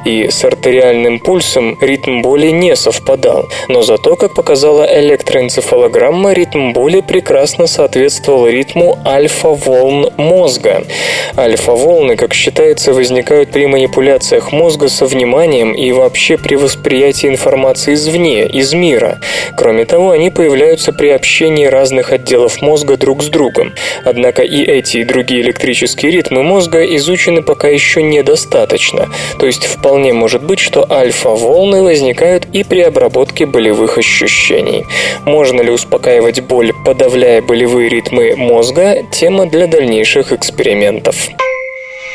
И 0.05 0.29
с 0.31 0.43
артериальным 0.43 1.19
пульсом 1.19 1.77
ритм 1.81 2.23
боли 2.23 2.46
боли 2.47 2.51
не 2.51 2.75
совпадал, 2.75 3.49
но 3.67 3.81
зато, 3.81 4.15
как 4.15 4.33
показала 4.33 4.87
электроэнцефалограмма, 4.99 6.33
ритм 6.33 6.73
боли 6.73 7.01
прекрасно 7.01 7.67
соответствовал 7.67 8.47
ритму 8.47 8.97
альфа-волн 9.05 10.11
мозга. 10.17 10.83
Альфа-волны, 11.37 12.15
как 12.15 12.33
считается, 12.33 12.93
возникают 12.93 13.51
при 13.51 13.67
манипуляциях 13.67 14.51
мозга 14.51 14.87
со 14.89 15.05
вниманием 15.05 15.73
и 15.73 15.91
вообще 15.91 16.37
при 16.37 16.55
восприятии 16.55 17.27
информации 17.27 17.93
извне, 17.93 18.45
из 18.45 18.73
мира. 18.73 19.19
Кроме 19.55 19.85
того, 19.85 20.11
они 20.11 20.29
появляются 20.29 20.93
при 20.93 21.09
общении 21.09 21.65
разных 21.65 22.11
отделов 22.11 22.61
мозга 22.61 22.97
друг 22.97 23.23
с 23.23 23.27
другом. 23.27 23.73
Однако 24.05 24.43
и 24.43 24.63
эти, 24.63 24.97
и 24.97 25.03
другие 25.03 25.41
электрические 25.41 26.11
ритмы 26.11 26.43
мозга 26.43 26.83
изучены 26.95 27.41
пока 27.41 27.67
еще 27.67 28.03
недостаточно. 28.03 29.09
То 29.39 29.45
есть 29.45 29.65
вполне 29.65 30.13
может 30.13 30.43
быть, 30.43 30.59
что 30.59 30.85
альфа-волны 30.89 31.81
возникают 31.81 32.36
помогают 32.37 32.47
и 32.53 32.63
при 32.63 32.81
обработке 32.81 33.45
болевых 33.45 33.97
ощущений. 33.97 34.85
Можно 35.25 35.61
ли 35.61 35.71
успокаивать 35.71 36.41
боль, 36.41 36.71
подавляя 36.85 37.41
болевые 37.41 37.89
ритмы 37.89 38.35
мозга– 38.35 39.03
тема 39.11 39.45
для 39.45 39.67
дальнейших 39.67 40.31
экспериментов. 40.31 41.29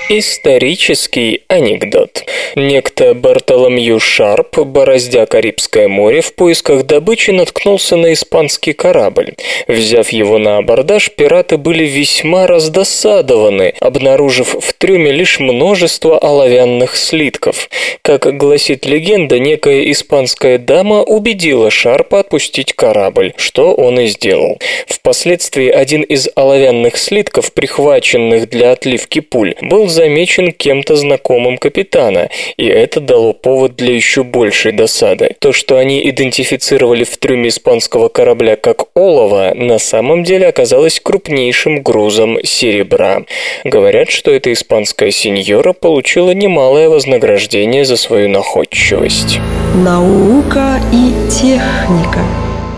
Исторический 0.09 1.43
анекдот. 1.49 2.25
Некто 2.57 3.15
Бартоломью 3.15 4.01
Шарп, 4.01 4.59
бороздя 4.59 5.27
Карибское 5.27 5.89
море, 5.89 6.21
в 6.21 6.35
поисках 6.35 6.85
добычи 6.85 7.31
наткнулся 7.31 7.97
на 7.97 8.13
испанский 8.13 8.73
корабль. 8.73 9.35
Взяв 9.69 10.11
его 10.11 10.39
на 10.39 10.59
абордаж, 10.59 11.11
пираты 11.13 11.57
были 11.57 11.85
весьма 11.85 12.47
раздосадованы, 12.47 13.75
обнаружив 13.81 14.57
в 14.61 14.73
трюме 14.75 15.13
лишь 15.13 15.39
множество 15.39 16.19
оловянных 16.19 16.97
слитков. 16.97 17.71
Как 18.03 18.37
гласит 18.37 18.85
легенда, 18.85 19.39
некая 19.39 19.91
испанская 19.91 20.59
дама 20.59 21.03
убедила 21.03 21.71
Шарпа 21.71 22.21
отпустить 22.21 22.75
корабль, 22.75 23.33
что 23.37 23.73
он 23.73 24.01
и 24.01 24.07
сделал. 24.09 24.59
Впоследствии 24.87 25.69
один 25.69 26.03
из 26.03 26.29
оловянных 26.35 26.99
слитков, 26.99 27.53
прихваченных 27.53 28.51
для 28.51 28.73
отливки 28.73 29.21
пуль, 29.21 29.55
был 29.63 29.89
замечен 29.93 30.51
кем-то 30.51 30.97
знакомым 30.97 31.59
капитана, 31.59 32.29
и 32.57 32.67
это 32.67 33.01
дало 33.01 33.33
повод 33.33 33.77
для 33.77 33.95
еще 33.95 34.25
большей 34.25 34.73
досады. 34.73 35.37
То, 35.39 35.53
что 35.53 35.77
они 35.77 36.09
идентифицировали 36.09 37.05
в 37.05 37.17
трюме 37.19 37.49
испанского 37.49 38.09
корабля 38.09 38.57
как 38.57 38.87
олово, 38.97 39.53
на 39.55 39.79
самом 39.79 40.25
деле 40.25 40.49
оказалось 40.49 41.01
крупнейшим 41.01 41.83
грузом 41.83 42.39
серебра. 42.43 43.23
Говорят, 43.65 44.11
что 44.11 44.33
эта 44.33 44.53
испанская 44.53 45.11
сеньора 45.11 45.73
получила 45.73 46.33
немалое 46.33 46.89
вознаграждение 46.89 47.85
за 47.85 47.97
свою 47.97 48.29
находчивость. 48.29 49.39
Наука 49.75 50.81
и 50.93 51.13
техника. 51.31 52.21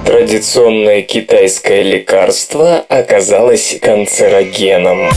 Традиционное 0.07 1.01
китайское 1.01 1.83
лекарство 1.83 2.85
оказалось 2.89 3.79
канцерогеном. 3.81 5.09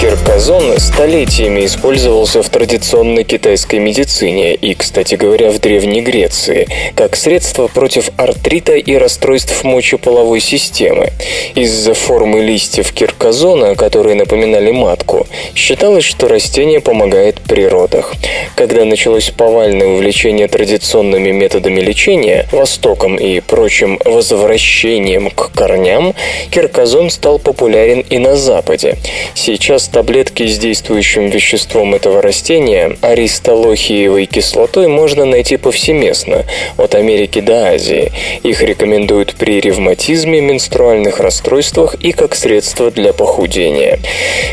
Кирказон 0.00 0.78
столетиями 0.78 1.66
использовался 1.66 2.42
в 2.42 2.48
традиционной 2.48 3.22
китайской 3.22 3.80
медицине 3.80 4.54
и, 4.54 4.72
кстати 4.72 5.14
говоря, 5.14 5.50
в 5.50 5.58
Древней 5.58 6.00
Греции, 6.00 6.66
как 6.96 7.16
средство 7.16 7.66
против 7.66 8.10
артрита 8.16 8.76
и 8.76 8.94
расстройств 8.94 9.62
мочеполовой 9.62 10.40
системы. 10.40 11.10
Из-за 11.54 11.92
формы 11.92 12.40
листьев 12.40 12.92
кирказона, 12.92 13.74
которые 13.74 14.14
напоминали 14.14 14.70
матку, 14.70 15.26
считалось, 15.54 16.04
что 16.04 16.28
растение 16.28 16.80
помогает 16.80 17.38
при 17.42 17.68
родах. 17.68 18.14
Когда 18.56 18.86
началось 18.86 19.28
повальное 19.28 19.88
увлечение 19.88 20.48
традиционными 20.48 21.30
методами 21.30 21.80
лечения, 21.80 22.48
Востоком 22.52 23.16
и 23.16 23.40
прочим 23.40 24.00
возвращением 24.06 25.28
к 25.28 25.52
корням, 25.52 26.14
кирказон 26.50 27.10
стал 27.10 27.38
популярен 27.38 28.00
и 28.08 28.16
на 28.16 28.36
Западе. 28.36 28.96
Сейчас 29.34 29.89
таблетки 29.90 30.46
с 30.46 30.58
действующим 30.58 31.28
веществом 31.28 31.94
этого 31.94 32.22
растения, 32.22 32.96
аристолохиевой 33.02 34.26
кислотой, 34.26 34.88
можно 34.88 35.24
найти 35.24 35.56
повсеместно, 35.56 36.44
от 36.76 36.94
Америки 36.94 37.40
до 37.40 37.68
Азии. 37.68 38.12
Их 38.42 38.62
рекомендуют 38.62 39.34
при 39.34 39.60
ревматизме, 39.60 40.40
менструальных 40.40 41.20
расстройствах 41.20 41.94
и 41.96 42.12
как 42.12 42.34
средство 42.34 42.90
для 42.90 43.12
похудения. 43.12 43.98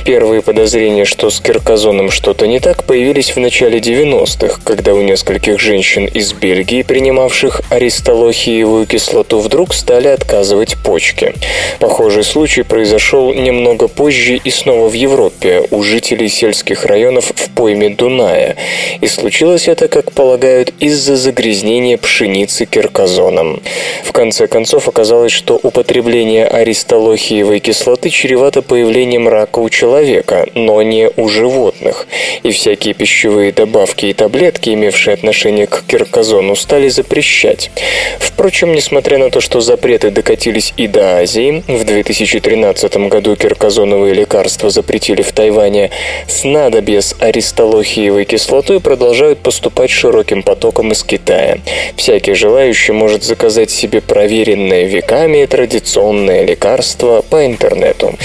Первые 0.06 0.42
подозрения, 0.42 1.06
что 1.06 1.30
с 1.30 1.40
кирказоном 1.40 2.12
что-то 2.12 2.48
не 2.48 2.60
так, 2.60 2.84
появились 2.84 3.36
в 3.36 3.40
начале 3.40 3.80
90-х, 3.80 4.60
когда 4.64 4.94
у 4.94 5.02
нескольких 5.02 5.60
женщин 5.60 6.06
из 6.06 6.34
Бельгии, 6.34 6.82
принимавших 6.82 7.62
аристолохиевую 7.70 8.86
кислоту, 8.88 9.40
вдруг 9.40 9.74
стали 9.74 10.08
отказывать 10.08 10.76
почки. 10.84 11.34
Похожий 11.80 12.24
случай 12.24 12.64
произошел 12.64 13.34
немного 13.34 13.88
позже 13.88 14.36
и 14.36 14.50
снова 14.50 14.90
в 14.90 14.94
Европе, 14.94 15.27
Европе 15.28 15.68
у 15.72 15.84
жителей 15.84 16.30
сельских 16.30 16.86
районов 16.86 17.32
в 17.36 17.50
пойме 17.50 17.90
Дуная, 17.90 18.56
и 19.02 19.08
случилось 19.08 19.68
это, 19.68 19.88
как 19.88 20.12
полагают, 20.12 20.74
из-за 20.80 21.16
загрязнения 21.16 21.98
пшеницы 21.98 22.66
кирказоном. 22.66 23.62
В 24.04 24.12
конце 24.12 24.48
концов 24.48 24.88
оказалось, 24.88 25.32
что 25.32 25.60
употребление 25.62 26.46
аристолохиевой 26.46 27.60
кислоты 27.60 28.10
чревато 28.10 28.62
появлением 28.62 29.28
рака 29.28 29.60
у 29.60 29.70
человека, 29.70 30.48
но 30.56 30.82
не 30.82 31.10
у 31.16 31.28
животных, 31.28 32.08
и 32.44 32.52
всякие 32.52 32.94
пищевые 32.94 33.52
добавки 33.52 34.06
и 34.06 34.14
таблетки, 34.14 34.70
имевшие 34.70 35.14
отношение 35.14 35.68
к 35.68 35.84
кирказону, 35.88 36.56
стали 36.56 36.90
запрещать. 36.90 37.72
Впрочем, 38.20 38.74
несмотря 38.74 39.18
на 39.18 39.30
то, 39.30 39.42
что 39.42 39.62
запреты 39.62 40.12
докатились 40.12 40.74
и 40.78 40.88
до 40.88 41.18
Азии, 41.18 41.64
в 41.68 41.84
2013 41.84 43.10
году 43.10 43.36
кирказоновые 43.36 44.14
лекарства 44.14 44.70
запретили 44.70 45.17
в 45.22 45.32
Тайване, 45.32 45.92
снадобья 46.28 47.02
с 47.02 47.16
аристолохиевой 47.20 48.26
кислотой 48.26 48.80
продолжают 48.80 49.40
поступать 49.40 49.90
широким 49.90 50.44
потоком 50.44 50.92
из 50.92 51.04
Китая. 51.04 51.58
Всякий 51.96 52.34
желающий 52.34 52.92
может 52.92 53.24
заказать 53.24 53.72
себе 53.72 54.02
проверенное 54.02 54.84
веками 54.86 55.46
традиционное 55.46 56.46
лекарство 56.46 57.22
по 57.22 57.46
интернету. 57.46 58.16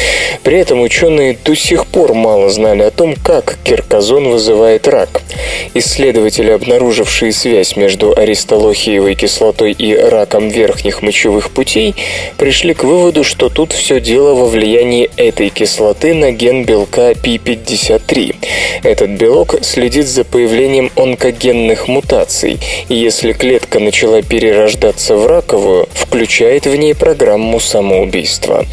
При 0.42 0.58
этом 0.58 0.80
ученые 0.80 1.36
до 1.44 1.54
сих 1.54 1.86
пор 1.86 2.14
мало 2.14 2.50
знали 2.50 2.82
о 2.82 2.90
том, 2.90 3.14
как 3.14 3.58
кирказон 3.64 4.28
вызывает 4.28 4.88
рак. 4.88 5.22
Исследователи, 5.74 6.50
обнаружившие 6.50 7.32
связь 7.32 7.76
между 7.76 8.16
аристолохиевой 8.16 9.14
кислотой 9.14 9.72
и 9.72 9.94
раком 9.96 10.48
верхних 10.48 11.02
мочевых 11.02 11.50
путей, 11.50 11.94
пришли 12.36 12.74
к 12.74 12.84
выводу, 12.84 13.24
что 13.24 13.48
тут 13.48 13.72
все 13.72 14.00
дело 14.00 14.34
во 14.34 14.46
влиянии 14.46 15.10
этой 15.16 15.48
кислоты 15.48 16.14
на 16.14 16.32
ген 16.32 16.64
белка 16.64 16.81
белка 16.82 17.12
P53. 17.12 18.34
Этот 18.82 19.10
белок 19.10 19.54
следит 19.62 20.06
за 20.08 20.24
появлением 20.24 20.90
онкогенных 20.96 21.86
мутаций, 21.86 22.58
и 22.88 22.94
если 22.94 23.32
клетка 23.32 23.78
начала 23.78 24.22
перерождаться 24.22 25.14
в 25.14 25.26
раковую, 25.26 25.88
включает 25.92 26.66
в 26.66 26.74
ней 26.74 26.94
программу 26.94 27.60
самоубийства. 27.60 28.66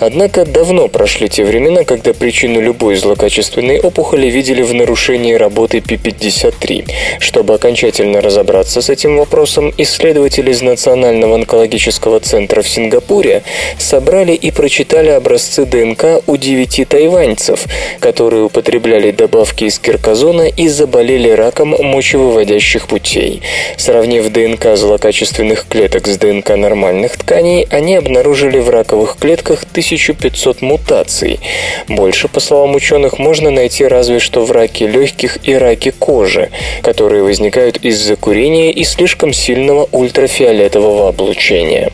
Однако 0.00 0.44
давно 0.44 0.88
прошли 0.88 1.28
те 1.28 1.44
времена, 1.44 1.84
когда 1.84 2.12
причину 2.12 2.60
любой 2.60 2.96
злокачественной 2.96 3.80
опухоли 3.80 4.28
видели 4.28 4.62
в 4.62 4.72
нарушении 4.72 5.34
работы 5.34 5.78
P53. 5.78 6.88
Чтобы 7.18 7.54
окончательно 7.54 8.20
разобраться 8.20 8.80
с 8.80 8.90
этим 8.90 9.16
вопросом, 9.16 9.72
исследователи 9.76 10.52
из 10.52 10.62
Национального 10.62 11.34
онкологического 11.34 12.20
центра 12.20 12.62
в 12.62 12.68
Сингапуре 12.68 13.42
собрали 13.78 14.32
и 14.32 14.50
прочитали 14.50 15.08
образцы 15.08 15.64
ДНК 15.66 16.22
у 16.26 16.36
девяти 16.36 16.84
тайваньцев, 16.84 17.55
пациентов, 17.56 17.66
которые 18.00 18.44
употребляли 18.44 19.10
добавки 19.10 19.64
из 19.64 19.78
кирказона 19.78 20.48
и 20.48 20.68
заболели 20.68 21.30
раком 21.30 21.70
мочевыводящих 21.78 22.86
путей. 22.86 23.42
Сравнив 23.76 24.30
ДНК 24.30 24.76
злокачественных 24.76 25.66
клеток 25.68 26.06
с 26.06 26.18
ДНК 26.18 26.50
нормальных 26.50 27.16
тканей, 27.16 27.66
они 27.70 27.96
обнаружили 27.96 28.58
в 28.58 28.70
раковых 28.70 29.16
клетках 29.18 29.64
1500 29.64 30.62
мутаций. 30.62 31.40
Больше, 31.88 32.28
по 32.28 32.40
словам 32.40 32.74
ученых, 32.74 33.18
можно 33.18 33.50
найти 33.50 33.84
разве 33.84 34.18
что 34.20 34.44
в 34.44 34.52
раке 34.52 34.86
легких 34.86 35.38
и 35.44 35.54
раке 35.54 35.92
кожи, 35.92 36.50
которые 36.82 37.22
возникают 37.22 37.78
из-за 37.78 38.16
курения 38.16 38.70
и 38.72 38.84
слишком 38.84 39.32
сильного 39.32 39.88
ультрафиолетового 39.92 41.08
облучения. 41.08 41.90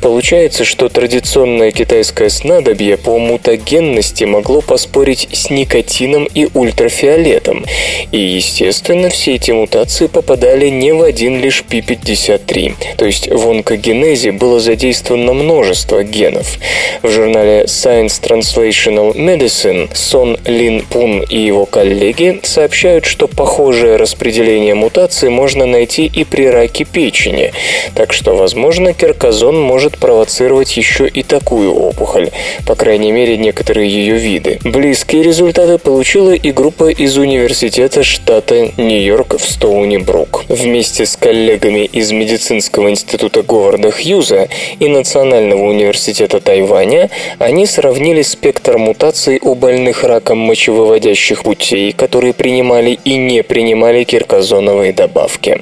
Получается, 0.00 0.64
что 0.64 0.88
традиционное 0.88 1.70
китайское 1.70 2.28
снадобье 2.28 2.96
по 2.96 3.18
мутагенности 3.18 4.24
могло 4.24 4.60
поспорить 4.60 5.01
спорить 5.02 5.28
с 5.32 5.50
никотином 5.50 6.28
и 6.32 6.46
ультрафиолетом. 6.54 7.64
И, 8.12 8.18
естественно, 8.18 9.10
все 9.10 9.34
эти 9.34 9.50
мутации 9.50 10.06
попадали 10.06 10.68
не 10.68 10.92
в 10.92 11.02
один 11.02 11.40
лишь 11.40 11.64
P53. 11.68 12.74
То 12.96 13.04
есть 13.04 13.26
в 13.26 13.50
онкогенезе 13.50 14.30
было 14.30 14.60
задействовано 14.60 15.32
множество 15.32 16.04
генов. 16.04 16.56
В 17.02 17.08
журнале 17.10 17.64
Science 17.64 18.22
Translational 18.22 19.16
Medicine 19.16 19.90
Сон 19.92 20.38
Лин 20.44 20.82
Пун 20.82 21.22
и 21.22 21.36
его 21.36 21.66
коллеги 21.66 22.38
сообщают, 22.44 23.04
что 23.04 23.26
похожее 23.26 23.96
распределение 23.96 24.76
мутаций 24.76 25.30
можно 25.30 25.66
найти 25.66 26.06
и 26.06 26.22
при 26.22 26.46
раке 26.46 26.84
печени. 26.84 27.52
Так 27.96 28.12
что, 28.12 28.36
возможно, 28.36 28.92
кирказон 28.92 29.60
может 29.60 29.98
провоцировать 29.98 30.76
еще 30.76 31.08
и 31.08 31.24
такую 31.24 31.74
опухоль. 31.74 32.30
По 32.68 32.76
крайней 32.76 33.10
мере, 33.10 33.36
некоторые 33.36 33.90
ее 33.90 34.16
виды. 34.16 34.60
Близкие 34.82 35.22
результаты 35.22 35.78
получила 35.78 36.32
и 36.32 36.50
группа 36.50 36.90
из 36.90 37.16
университета 37.16 38.02
штата 38.02 38.72
Нью-Йорк 38.76 39.38
в 39.38 39.44
Стоуни-Брук. 39.44 40.46
Вместе 40.48 41.06
с 41.06 41.14
коллегами 41.16 41.84
из 41.84 42.10
медицинского 42.10 42.90
института 42.90 43.44
Говарда 43.44 43.92
Хьюза 43.92 44.48
и 44.80 44.88
Национального 44.88 45.62
университета 45.62 46.40
Тайваня 46.40 47.10
они 47.38 47.64
сравнили 47.66 48.22
спектр 48.22 48.76
мутаций 48.76 49.38
у 49.40 49.54
больных 49.54 50.02
раком 50.02 50.38
мочевыводящих 50.38 51.44
путей, 51.44 51.92
которые 51.92 52.32
принимали 52.32 52.98
и 53.04 53.14
не 53.14 53.44
принимали 53.44 54.02
киркозоновые 54.02 54.92
добавки. 54.92 55.60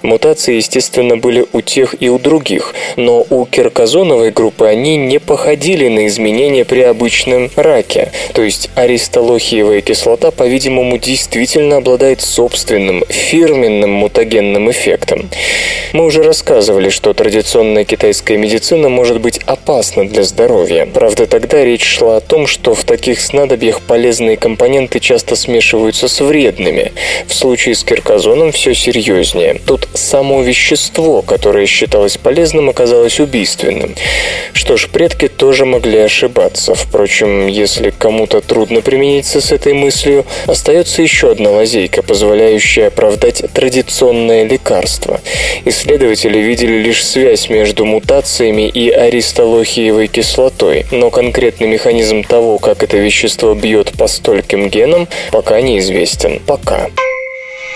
Мутации, 0.00 0.54
естественно, 0.54 1.18
были 1.18 1.44
у 1.52 1.60
тех 1.60 1.96
и 2.00 2.08
у 2.08 2.18
других, 2.18 2.74
но 2.96 3.26
у 3.28 3.44
киркозоновой 3.44 4.30
группы 4.30 4.66
они 4.66 4.96
не 4.96 5.18
походили 5.20 5.88
на 5.88 6.06
изменения 6.06 6.64
при 6.64 6.80
обычном 6.80 7.50
раке, 7.56 8.10
то 8.32 8.42
есть 8.42 8.53
аристолохиевая 8.74 9.80
кислота, 9.80 10.30
по-видимому, 10.30 10.98
действительно 10.98 11.76
обладает 11.76 12.20
собственным 12.20 13.04
фирменным 13.08 13.90
мутагенным 13.90 14.70
эффектом. 14.70 15.28
Мы 15.92 16.04
уже 16.04 16.22
рассказывали, 16.22 16.88
что 16.88 17.14
традиционная 17.14 17.84
китайская 17.84 18.36
медицина 18.36 18.88
может 18.88 19.20
быть 19.20 19.40
опасна 19.46 20.08
для 20.08 20.24
здоровья. 20.24 20.86
Правда, 20.86 21.26
тогда 21.26 21.64
речь 21.64 21.84
шла 21.84 22.16
о 22.16 22.20
том, 22.20 22.46
что 22.46 22.74
в 22.74 22.84
таких 22.84 23.20
снадобьях 23.20 23.80
полезные 23.80 24.36
компоненты 24.36 25.00
часто 25.00 25.36
смешиваются 25.36 26.08
с 26.08 26.20
вредными. 26.20 26.92
В 27.26 27.34
случае 27.34 27.74
с 27.74 27.84
киркозоном 27.84 28.52
все 28.52 28.74
серьезнее. 28.74 29.60
Тут 29.66 29.88
само 29.94 30.42
вещество, 30.42 31.22
которое 31.22 31.66
считалось 31.66 32.16
полезным, 32.16 32.68
оказалось 32.68 33.20
убийственным. 33.20 33.94
Что 34.52 34.76
ж, 34.76 34.88
предки 34.88 35.28
тоже 35.28 35.64
могли 35.64 35.98
ошибаться. 35.98 36.74
Впрочем, 36.74 37.46
если 37.46 37.90
кому-то 37.90 38.40
трудно 38.44 38.80
примениться 38.80 39.40
с 39.40 39.52
этой 39.52 39.72
мыслью, 39.72 40.24
остается 40.46 41.02
еще 41.02 41.32
одна 41.32 41.50
лазейка, 41.50 42.02
позволяющая 42.02 42.88
оправдать 42.88 43.42
традиционное 43.52 44.44
лекарство. 44.44 45.20
Исследователи 45.64 46.38
видели 46.38 46.78
лишь 46.78 47.04
связь 47.04 47.48
между 47.48 47.84
мутациями 47.84 48.68
и 48.68 48.90
аристолохиевой 48.90 50.06
кислотой, 50.08 50.86
но 50.90 51.10
конкретный 51.10 51.68
механизм 51.68 52.22
того, 52.22 52.58
как 52.58 52.82
это 52.82 52.96
вещество 52.96 53.54
бьет 53.54 53.92
по 53.98 54.06
стольким 54.06 54.68
генам, 54.68 55.08
пока 55.30 55.60
неизвестен. 55.60 56.40
Пока. 56.46 56.90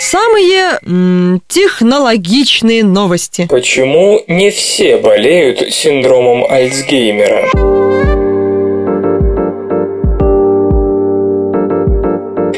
Самые 0.00 0.78
м, 0.86 1.42
технологичные 1.48 2.84
новости. 2.84 3.48
Почему 3.50 4.22
не 4.28 4.50
все 4.50 4.96
болеют 4.96 5.74
синдромом 5.74 6.44
Альцгеймера? 6.48 7.87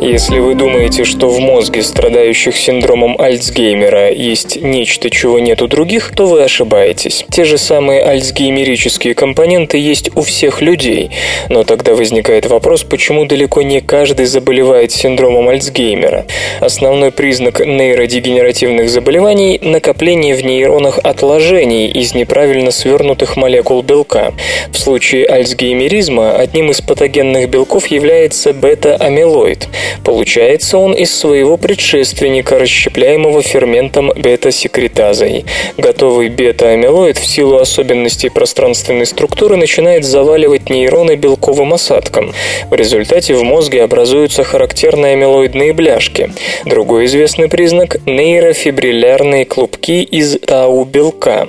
Если 0.01 0.39
вы 0.39 0.55
думаете, 0.55 1.05
что 1.05 1.29
в 1.29 1.41
мозге 1.41 1.83
страдающих 1.83 2.57
синдромом 2.57 3.21
Альцгеймера 3.21 4.11
есть 4.11 4.57
нечто, 4.57 5.11
чего 5.11 5.39
нет 5.39 5.61
у 5.61 5.67
других, 5.67 6.13
то 6.17 6.25
вы 6.25 6.43
ошибаетесь. 6.43 7.27
Те 7.31 7.45
же 7.45 7.59
самые 7.59 8.03
альцгеймерические 8.03 9.15
компоненты 9.15 9.77
есть 9.77 10.11
у 10.17 10.23
всех 10.23 10.63
людей. 10.63 11.11
Но 11.51 11.65
тогда 11.65 11.95
возникает 11.95 12.47
вопрос, 12.47 12.83
почему 12.83 13.27
далеко 13.27 13.61
не 13.61 13.83
каждый 13.83 14.25
заболевает 14.25 14.91
синдромом 14.91 15.51
Альцгеймера. 15.51 16.25
Основной 16.61 17.13
признак 17.13 17.61
нейродегенеративных 17.61 18.89
заболеваний– 18.89 19.59
накопление 19.63 20.35
в 20.35 20.43
нейронах 20.43 20.99
отложений 20.99 21.89
из 21.89 22.15
неправильно 22.15 22.71
свернутых 22.71 23.37
молекул 23.37 23.83
белка. 23.83 24.33
В 24.73 24.79
случае 24.79 25.27
альцгеймеризма 25.27 26.37
одним 26.37 26.71
из 26.71 26.81
патогенных 26.81 27.51
белков 27.51 27.89
является 27.89 28.55
бета-амилоид– 28.55 29.69
Получается 30.05 30.79
он 30.79 30.95
из 30.95 31.15
своего 31.15 31.57
предшественника, 31.57 32.59
расщепляемого 32.59 33.43
ферментом 33.43 34.13
бета-секретазой. 34.15 35.45
Готовый 35.77 36.29
бета-амилоид 36.29 37.19
в 37.19 37.27
силу 37.27 37.57
особенностей 37.57 38.29
пространственной 38.29 39.07
структуры 39.07 39.57
начинает 39.57 40.05
заваливать 40.05 40.71
нейроны 40.71 41.17
белковым 41.17 41.75
осадком. 41.75 42.33
В 42.71 42.75
результате 42.75 43.35
в 43.35 43.43
мозге 43.43 43.83
образуются 43.83 44.45
характерные 44.45 45.15
амилоидные 45.15 45.73
бляшки. 45.73 46.33
Другой 46.65 47.07
известный 47.07 47.49
признак– 47.49 47.97
нейрофибриллярные 48.07 49.45
клубки 49.45 50.03
из 50.03 50.39
тау-белка. 50.39 51.49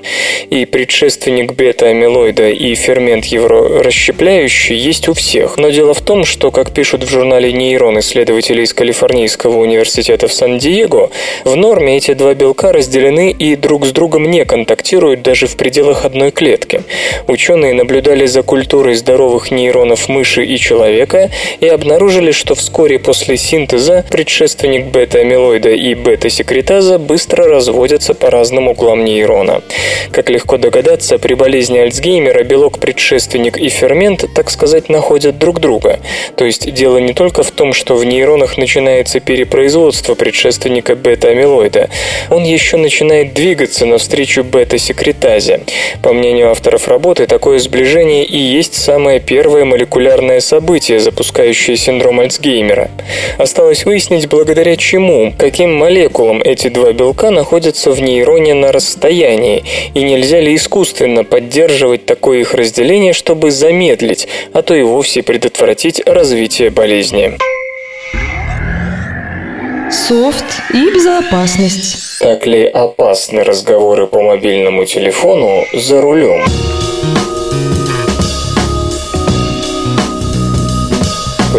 И 0.50 0.66
предшественник 0.66 1.54
бета-амилоида 1.54 2.50
и 2.50 2.76
фермент 2.76 3.26
расщепляющий 3.32 4.76
есть 4.76 5.08
у 5.08 5.14
всех. 5.14 5.58
Но 5.58 5.70
дело 5.70 5.94
в 5.94 6.02
том, 6.02 6.26
что, 6.26 6.52
как 6.52 6.74
пишут 6.74 7.04
в 7.04 7.10
журнале 7.10 7.54
«Нейрон» 7.54 8.00
исследователи 8.00 8.31
исследователей 8.32 8.64
из 8.64 8.74
Калифорнийского 8.74 9.58
университета 9.58 10.28
в 10.28 10.34
Сан-Диего, 10.34 11.10
в 11.44 11.56
норме 11.56 11.98
эти 11.98 12.14
два 12.14 12.34
белка 12.34 12.72
разделены 12.72 13.32
и 13.32 13.56
друг 13.56 13.86
с 13.86 13.92
другом 13.92 14.30
не 14.30 14.46
контактируют 14.46 15.22
даже 15.22 15.48
в 15.48 15.58
пределах 15.58 16.06
одной 16.06 16.32
клетки. 16.32 16.84
Ученые 17.28 17.74
наблюдали 17.74 18.26
за 18.26 18.44
культурой 18.44 18.96
здоровых 18.96 19.52
нейронов 19.52 20.08
мыши 20.08 20.46
и 20.46 20.58
человека 20.58 21.30
и 21.60 21.68
обнаружили, 21.68 22.32
что 22.32 22.56
вскоре 22.56 23.00
после 23.00 23.38
синтеза 23.38 24.06
предшественник 24.10 24.88
бета-амилоида 24.88 25.72
и 25.72 25.94
бета-секретаза 25.94 26.98
быстро 26.98 27.48
разводятся 27.48 28.14
по 28.14 28.30
разным 28.30 28.68
углам 28.68 29.04
нейрона. 29.04 29.62
Как 30.12 30.30
легко 30.30 30.58
догадаться, 30.58 31.18
при 31.18 31.34
болезни 31.34 31.78
Альцгеймера 31.78 32.44
белок 32.44 32.80
предшественник 32.80 33.58
и 33.58 33.70
фермент, 33.70 34.26
так 34.34 34.50
сказать, 34.50 34.90
находят 34.90 35.38
друг 35.38 35.60
друга. 35.60 36.00
То 36.36 36.46
есть 36.46 36.72
дело 36.74 36.98
не 36.98 37.14
только 37.14 37.44
в 37.44 37.52
том, 37.52 37.74
что 37.74 37.96
в 37.96 38.06
нейроне 38.06 38.21
нейронах 38.22 38.58
начинается 38.58 39.20
перепроизводство 39.20 40.14
предшественника 40.14 40.96
бета-амилоида. 40.96 41.90
Он 42.30 42.44
еще 42.44 42.78
начинает 42.78 43.34
двигаться 43.34 43.88
навстречу 43.88 44.44
бета-секретазе. 44.44 45.62
По 46.04 46.14
мнению 46.14 46.52
авторов 46.52 46.88
работы, 46.88 47.26
такое 47.26 47.58
сближение 47.58 48.24
и 48.24 48.38
есть 48.38 48.76
самое 48.76 49.20
первое 49.20 49.66
молекулярное 49.66 50.40
событие, 50.40 51.00
запускающее 51.00 51.76
синдром 51.78 52.20
Альцгеймера. 52.20 52.92
Осталось 53.40 53.86
выяснить, 53.86 54.30
благодаря 54.30 54.76
чему, 54.76 55.34
каким 55.38 55.74
молекулам 55.74 56.42
эти 56.44 56.68
два 56.68 56.94
белка 56.94 57.32
находятся 57.32 57.92
в 57.92 58.02
нейроне 58.02 58.54
на 58.54 58.72
расстоянии, 58.72 59.64
и 59.96 60.04
нельзя 60.04 60.40
ли 60.40 60.54
искусственно 60.54 61.24
поддерживать 61.24 62.06
такое 62.06 62.42
их 62.42 62.54
разделение, 62.54 63.14
чтобы 63.14 63.50
замедлить, 63.50 64.28
а 64.54 64.62
то 64.62 64.76
и 64.76 64.84
вовсе 64.84 65.24
предотвратить 65.24 66.02
развитие 66.06 66.70
болезни 66.70 67.32
софт 69.92 70.46
и 70.74 70.90
безопасность. 70.92 72.20
Так 72.20 72.46
ли 72.48 72.66
опасны 72.66 73.44
разговоры 73.44 74.08
по 74.08 74.22
мобильному 74.22 74.86
телефону 74.86 75.66
за 75.74 76.02
рулем? 76.02 76.44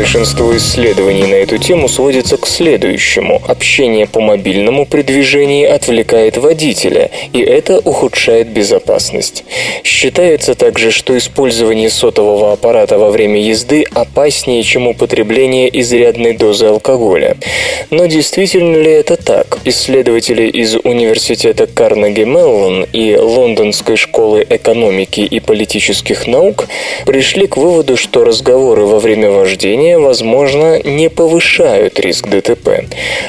Большинство 0.03 0.55
исследований 0.57 1.27
на 1.29 1.37
эту 1.37 1.59
тему 1.59 1.89
сводится 1.89 2.37
к 2.37 2.49
следующему. 2.49 3.41
Общение 3.47 4.09
по 4.09 4.21
мобильному 4.21 4.85
при 4.85 5.03
движении 5.03 5.65
отвлекает 5.65 6.39
водителя, 6.39 7.13
и 7.33 7.41
это 7.41 7.79
ухудшает 7.79 8.49
безопасность. 8.49 9.45
Считается 9.85 10.57
также, 10.57 10.91
что 10.91 11.17
использование 11.17 11.89
сотового 11.89 12.53
аппарата 12.53 12.99
во 12.99 13.13
время 13.13 13.41
езды 13.41 13.85
опаснее, 13.95 14.65
чем 14.65 14.89
употребление 14.89 15.71
изрядной 15.81 16.37
дозы 16.37 16.67
алкоголя. 16.67 17.37
Но 17.91 18.07
действительно 18.07 18.79
ли 18.79 18.91
это 18.91 19.15
так? 19.17 19.61
Исследователи 19.65 20.49
из 20.49 20.75
Университета 20.75 21.69
Карнеги 21.69 22.25
Меллон 22.25 22.89
и 22.93 23.15
Лондонской 23.15 23.97
школы 23.97 24.45
экономики 24.51 25.21
и 25.21 25.39
политических 25.39 26.27
наук 26.27 26.67
пришли 27.07 27.47
к 27.47 27.57
выводу, 27.57 27.97
что 27.97 28.25
разговоры 28.25 28.83
во 28.83 28.99
время 28.99 29.31
вождения 29.31 29.92
движения, 29.93 29.99
возможно, 29.99 30.81
не 30.83 31.09
повышают 31.09 32.01
риск 32.01 32.29
ДТП. 32.29 32.85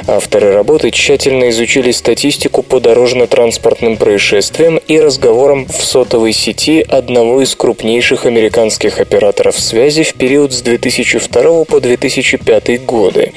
Авторы 0.08 0.54
работы 0.54 0.92
тщательно 0.92 1.50
изучили 1.50 1.92
статистику 1.92 2.64
по 2.64 2.80
дорожно-транспортным 2.80 3.98
происшествиям 3.98 4.80
и 4.88 5.00
разговорам 5.00 5.66
в 5.66 5.84
сотовой 5.84 6.34
сети 6.34 6.86
одного 6.88 7.42
из 7.42 7.56
крупнейших 7.56 8.26
американских 8.26 9.00
операторов 9.00 9.60
связи 9.60 10.04
в 10.04 10.14
период 10.14 10.54
с 10.54 10.62
2002 10.62 11.66
по 11.66 11.80
2005 11.80 12.86
годы. 12.86 13.34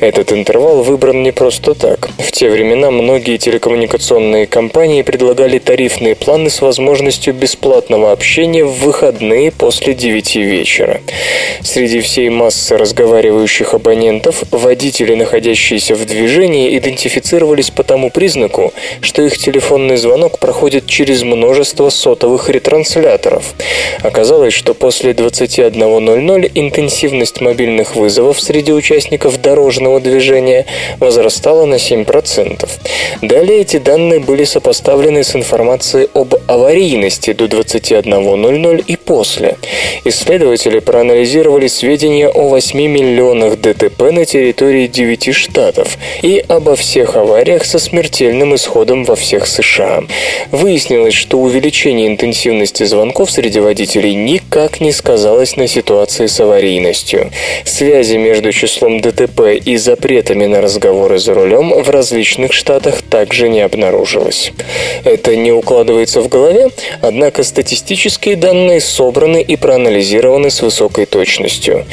Этот 0.00 0.32
интервал 0.32 0.82
выбран 0.82 1.22
не 1.22 1.32
просто 1.32 1.74
так. 1.74 2.10
В 2.18 2.32
те 2.32 2.50
времена 2.50 2.90
многие 2.90 3.36
телекоммуникационные 3.36 4.46
компании 4.46 5.02
предлагали 5.02 5.58
тарифные 5.58 6.14
планы 6.14 6.50
с 6.50 6.60
возможностью 6.62 7.34
бесплатного 7.34 8.12
общения 8.12 8.64
в 8.64 8.72
выходные 8.84 9.50
после 9.50 9.94
9 9.94 10.36
вечера. 10.36 11.00
Среди 11.62 12.00
всей 12.00 12.28
массы 12.30 12.69
массы 12.70 12.76
разговаривающих 12.76 13.74
абонентов, 13.74 14.42
водители, 14.50 15.14
находящиеся 15.14 15.94
в 15.94 16.04
движении, 16.04 16.76
идентифицировались 16.76 17.70
по 17.70 17.82
тому 17.82 18.10
признаку, 18.10 18.72
что 19.00 19.22
их 19.22 19.38
телефонный 19.38 19.96
звонок 19.96 20.38
проходит 20.38 20.86
через 20.86 21.22
множество 21.22 21.90
сотовых 21.90 22.48
ретрансляторов. 22.48 23.54
Оказалось, 24.02 24.54
что 24.54 24.74
после 24.74 25.12
21.00 25.12 26.50
интенсивность 26.54 27.40
мобильных 27.40 27.96
вызовов 27.96 28.40
среди 28.40 28.72
участников 28.72 29.40
дорожного 29.40 30.00
движения 30.00 30.66
возрастала 30.98 31.66
на 31.66 31.76
7%. 31.76 32.68
Далее 33.22 33.60
эти 33.60 33.78
данные 33.78 34.20
были 34.20 34.44
сопоставлены 34.44 35.24
с 35.24 35.34
информацией 35.36 36.08
об 36.14 36.34
аварийности 36.46 37.32
до 37.32 37.46
21.00 37.46 38.84
и 38.86 38.96
после. 38.96 39.56
Исследователи 40.04 40.78
проанализировали 40.78 41.68
сведения 41.68 42.28
о 42.28 42.49
8 42.50 42.76
миллионах 42.80 43.60
ДТП 43.60 44.10
на 44.10 44.24
территории 44.24 44.88
9 44.88 45.32
штатов 45.32 45.96
и 46.20 46.44
обо 46.48 46.74
всех 46.74 47.14
авариях 47.14 47.64
со 47.64 47.78
смертельным 47.78 48.56
исходом 48.56 49.04
во 49.04 49.14
всех 49.14 49.46
США. 49.46 50.02
Выяснилось, 50.50 51.14
что 51.14 51.38
увеличение 51.38 52.08
интенсивности 52.08 52.82
звонков 52.82 53.30
среди 53.30 53.60
водителей 53.60 54.14
никак 54.14 54.80
не 54.80 54.90
сказалось 54.90 55.54
на 55.54 55.68
ситуации 55.68 56.26
с 56.26 56.40
аварийностью. 56.40 57.30
Связи 57.64 58.16
между 58.16 58.50
числом 58.52 59.00
ДТП 59.00 59.54
и 59.64 59.76
запретами 59.76 60.46
на 60.46 60.60
разговоры 60.60 61.20
за 61.20 61.34
рулем 61.34 61.70
в 61.80 61.88
различных 61.88 62.52
штатах 62.52 63.02
также 63.02 63.48
не 63.48 63.60
обнаружилось. 63.60 64.52
Это 65.04 65.36
не 65.36 65.52
укладывается 65.52 66.20
в 66.20 66.28
голове, 66.28 66.70
однако 67.00 67.44
статистические 67.44 68.34
данные 68.34 68.80
собраны 68.80 69.40
и 69.40 69.54
проанализированы 69.54 70.50
с 70.50 70.62
высокой 70.62 71.06
точностью. 71.06 71.86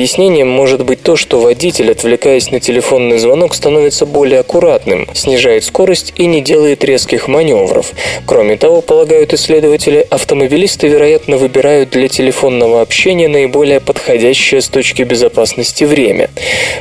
Объяснением 0.00 0.48
может 0.48 0.82
быть 0.82 1.02
то, 1.02 1.14
что 1.14 1.40
водитель, 1.40 1.92
отвлекаясь 1.92 2.50
на 2.50 2.58
телефонный 2.58 3.18
звонок, 3.18 3.54
становится 3.54 4.06
более 4.06 4.40
аккуратным, 4.40 5.06
снижает 5.12 5.62
скорость 5.62 6.14
и 6.16 6.24
не 6.24 6.40
делает 6.40 6.82
резких 6.82 7.28
маневров. 7.28 7.92
Кроме 8.24 8.56
того, 8.56 8.80
полагают 8.80 9.34
исследователи, 9.34 10.06
автомобилисты, 10.08 10.88
вероятно, 10.88 11.36
выбирают 11.36 11.90
для 11.90 12.08
телефонного 12.08 12.80
общения 12.80 13.28
наиболее 13.28 13.78
подходящее 13.78 14.62
с 14.62 14.68
точки 14.68 15.02
безопасности 15.02 15.84
время. 15.84 16.30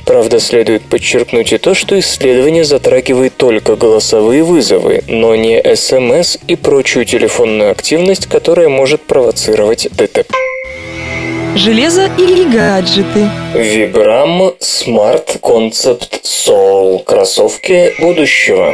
Правда, 0.06 0.40
следует 0.40 0.84
подчеркнуть 0.84 1.52
и 1.52 1.58
то, 1.58 1.74
что 1.74 2.00
исследование 2.00 2.64
затрагивает 2.64 3.36
только 3.36 3.76
голосовые 3.76 4.44
вызовы, 4.44 5.04
но 5.10 5.36
не 5.36 5.62
СМС 5.76 6.38
и 6.48 6.56
прочую 6.56 7.04
телефонную 7.04 7.72
активность, 7.72 8.28
которая 8.28 8.70
может 8.70 9.02
провоцировать 9.02 9.90
ДТП. 9.92 10.34
Железо 11.56 12.10
или 12.18 12.44
гаджеты? 12.46 13.30
Vibram 13.54 14.54
Smart 14.60 15.40
Concept 15.42 16.22
Soul. 16.24 17.04
Кроссовки 17.04 17.94
будущего. 18.00 18.74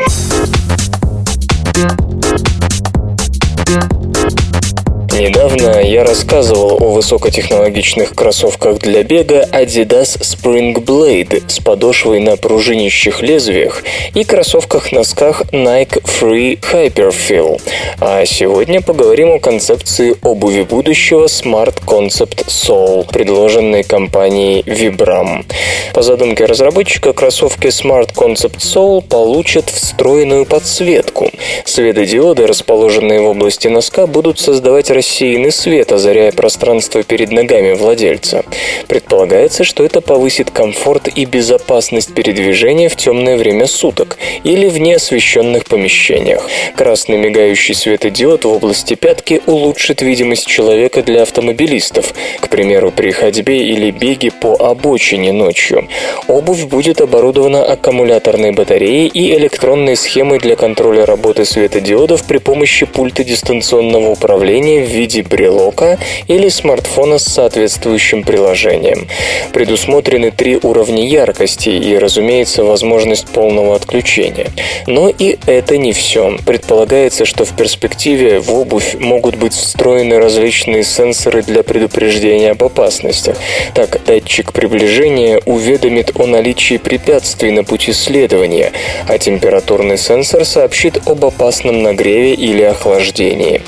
Недавно 5.18 5.80
я 5.82 6.04
рассказывал 6.04 6.78
о 6.84 6.92
высокотехнологичных 6.92 8.14
кроссовках 8.16 8.80
для 8.80 9.02
бега 9.04 9.48
Adidas 9.50 10.20
Spring 10.20 10.76
Blade 10.76 11.42
с 11.48 11.60
подошвой 11.60 12.20
на 12.20 12.36
пружинищих 12.36 13.22
лезвиях 13.22 13.84
и 14.14 14.26
кроссовках-носках 14.26 15.44
Nike 15.54 16.04
Free 16.04 16.60
Hyperfeel. 16.60 17.62
А 18.02 18.26
сегодня 18.26 18.82
поговорим 18.82 19.32
о 19.32 19.40
концепции 19.40 20.18
обуви 20.22 20.64
будущего 20.64 21.28
Smart 21.28 21.82
Concept 21.86 22.48
Soul, 22.48 23.08
предложенной 23.10 23.84
компанией 23.84 24.64
Vibram. 24.64 25.46
По 25.94 26.02
задумке 26.02 26.44
разработчика, 26.44 27.14
кроссовки 27.14 27.68
Smart 27.68 28.14
Concept 28.14 28.58
Soul 28.58 29.02
получат 29.02 29.70
встроенную 29.70 30.46
подсветку. 30.46 31.32
Светодиоды, 31.64 32.48
расположенные 32.48 33.22
в 33.22 33.28
области 33.28 33.70
носка, 33.70 34.08
будут 34.08 34.40
создавать 34.40 34.92
рассеянный 35.06 35.52
свет, 35.52 35.92
озаряя 35.92 36.32
пространство 36.32 37.04
перед 37.04 37.32
ногами 37.32 37.74
владельца. 37.74 38.44
Предполагается, 38.88 39.64
что 39.64 39.84
это 39.84 40.02
повысит 40.02 40.50
комфорт 40.50 41.08
и 41.08 41.26
безопасность 41.26 42.14
передвижения 42.16 42.90
в 42.90 42.96
темное 42.96 43.38
время 43.38 43.68
суток 43.68 44.18
или 44.44 44.68
в 44.68 44.80
неосвещенных 44.80 45.66
помещениях. 45.66 46.50
Красный 46.76 47.18
мигающий 47.18 47.76
светодиод 47.76 48.46
в 48.46 48.50
области 48.50 48.96
пятки 48.96 49.42
улучшит 49.46 50.02
видимость 50.02 50.48
человека 50.48 51.04
для 51.04 51.22
автомобилистов, 51.22 52.14
к 52.40 52.50
примеру, 52.50 52.92
при 52.92 53.12
ходьбе 53.12 53.60
или 53.60 53.92
беге 53.92 54.32
по 54.32 54.56
обочине 54.56 55.32
ночью. 55.32 55.88
Обувь 56.28 56.64
будет 56.64 57.00
оборудована 57.00 57.64
аккумуляторной 57.64 58.54
батареей 58.54 59.08
и 59.08 59.36
электронной 59.36 59.96
схемой 59.98 60.40
для 60.40 60.56
контроля 60.56 61.06
работы 61.06 61.46
светодиодов 61.46 62.24
при 62.24 62.40
помощи 62.40 62.88
пульта 62.88 63.24
дистанционного 63.24 64.10
управления 64.10 64.84
в 64.84 64.95
виде 64.96 65.24
брелока 65.24 65.98
или 66.28 66.50
смартфона 66.50 67.18
с 67.18 67.26
соответствующим 67.26 68.24
приложением. 68.24 69.08
Предусмотрены 69.54 70.32
три 70.32 70.58
уровня 70.62 71.06
яркости 71.08 71.70
и, 71.70 71.98
разумеется, 71.98 72.64
возможность 72.64 73.28
полного 73.28 73.76
отключения. 73.76 74.48
Но 74.88 75.10
и 75.10 75.38
это 75.46 75.78
не 75.78 75.94
все. 75.94 76.38
Предполагается, 76.46 77.26
что 77.26 77.46
в 77.46 77.56
перспективе 77.56 78.40
в 78.40 78.54
обувь 78.54 78.96
могут 78.96 79.36
быть 79.36 79.54
встроены 79.54 80.18
различные 80.18 80.84
сенсоры 80.84 81.44
для 81.44 81.64
предупреждения 81.64 82.52
об 82.52 82.64
опасностях. 82.64 83.38
Так, 83.74 84.04
датчик 84.06 84.54
приближения 84.54 85.42
уведомит 85.46 86.12
о 86.20 86.26
наличии 86.26 86.78
препятствий 86.78 87.52
на 87.52 87.64
пути 87.64 87.94
следования, 87.94 88.72
а 89.08 89.18
температурный 89.18 89.98
сенсор 89.98 90.46
сообщит 90.46 91.08
об 91.08 91.26
опасном 91.26 91.84
нагреве 91.84 92.34
или 92.34 92.62
охлаждении. 92.62 93.62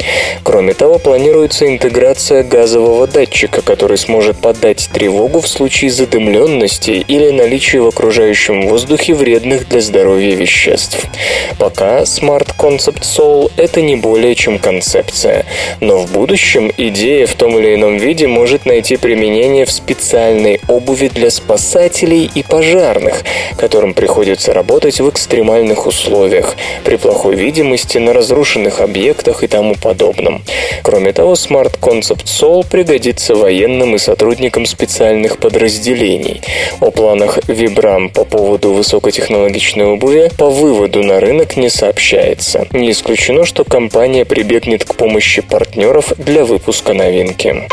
Кроме 0.43 0.73
того, 0.73 0.99
планируется 0.99 1.16
интеграция 1.17 2.43
газового 2.43 3.07
датчика, 3.07 3.61
который 3.61 3.97
сможет 3.97 4.37
подать 4.37 4.89
тревогу 4.93 5.41
в 5.41 5.47
случае 5.47 5.91
задымленности 5.91 6.91
или 6.91 7.31
наличия 7.31 7.79
в 7.79 7.87
окружающем 7.87 8.67
воздухе 8.67 9.13
вредных 9.13 9.67
для 9.67 9.81
здоровья 9.81 10.35
веществ. 10.35 11.05
Пока 11.57 12.01
Smart 12.01 12.55
Concept 12.57 13.01
Soul– 13.01 13.51
это 13.57 13.81
не 13.81 13.95
более 13.95 14.35
чем 14.35 14.59
концепция, 14.59 15.45
но 15.79 15.99
в 15.99 16.11
будущем 16.11 16.71
идея 16.77 17.25
в 17.25 17.33
том 17.33 17.57
или 17.57 17.75
ином 17.75 17.97
виде 17.97 18.27
может 18.27 18.65
найти 18.65 18.97
применение 18.97 19.65
в 19.65 19.71
специальной 19.71 20.61
обуви 20.67 21.07
для 21.07 21.29
спасателей 21.29 22.29
и 22.33 22.43
пожарных, 22.43 23.23
которым 23.57 23.93
приходится 23.93 24.53
работать 24.53 24.99
в 24.99 25.09
экстремальных 25.09 25.87
условиях, 25.87 26.55
при 26.83 26.97
плохой 26.97 27.35
видимости, 27.35 27.97
на 27.97 28.13
разрушенных 28.13 28.81
объектах 28.81 29.43
и 29.43 29.47
тому 29.47 29.75
подобном. 29.75 30.43
Кроме 30.83 31.06
того, 31.13 31.33
Smart 31.33 31.79
Concept 31.79 32.25
Soul 32.25 32.65
пригодится 32.69 33.35
военным 33.35 33.95
и 33.95 33.97
сотрудникам 33.97 34.65
специальных 34.65 35.37
подразделений. 35.37 36.41
О 36.79 36.91
планах 36.91 37.37
Vibram 37.47 38.09
по 38.09 38.25
поводу 38.25 38.73
высокотехнологичной 38.73 39.85
обуви 39.85 40.31
по 40.37 40.49
выводу 40.49 41.03
на 41.03 41.19
рынок 41.19 41.57
не 41.57 41.69
сообщается. 41.69 42.67
Не 42.71 42.91
исключено, 42.91 43.45
что 43.45 43.63
компания 43.63 44.25
прибегнет 44.25 44.85
к 44.85 44.95
помощи 44.95 45.41
партнеров 45.41 46.13
для 46.17 46.45
выпуска 46.45 46.93
новинки. 46.93 47.67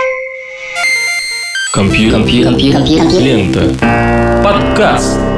Компьютер. 1.74 2.20
Компьютер. 2.20 3.20
Лента. 3.20 4.43
Подкаст. 4.45 5.34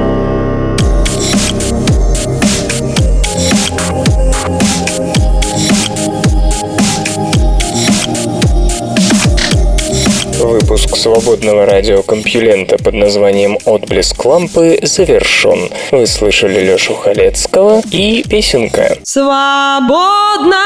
Выпуск 10.66 10.96
свободного 10.96 11.64
радиокомпьюлента 11.64 12.76
под 12.76 12.94
названием 12.94 13.56
«Отблеск 13.66 14.24
лампы» 14.24 14.80
завершен. 14.82 15.70
Вы 15.92 16.08
слышали 16.08 16.60
Лешу 16.60 16.96
Халецкого 16.96 17.82
и 17.92 18.24
песенка. 18.28 18.98
Свободное 19.04 20.56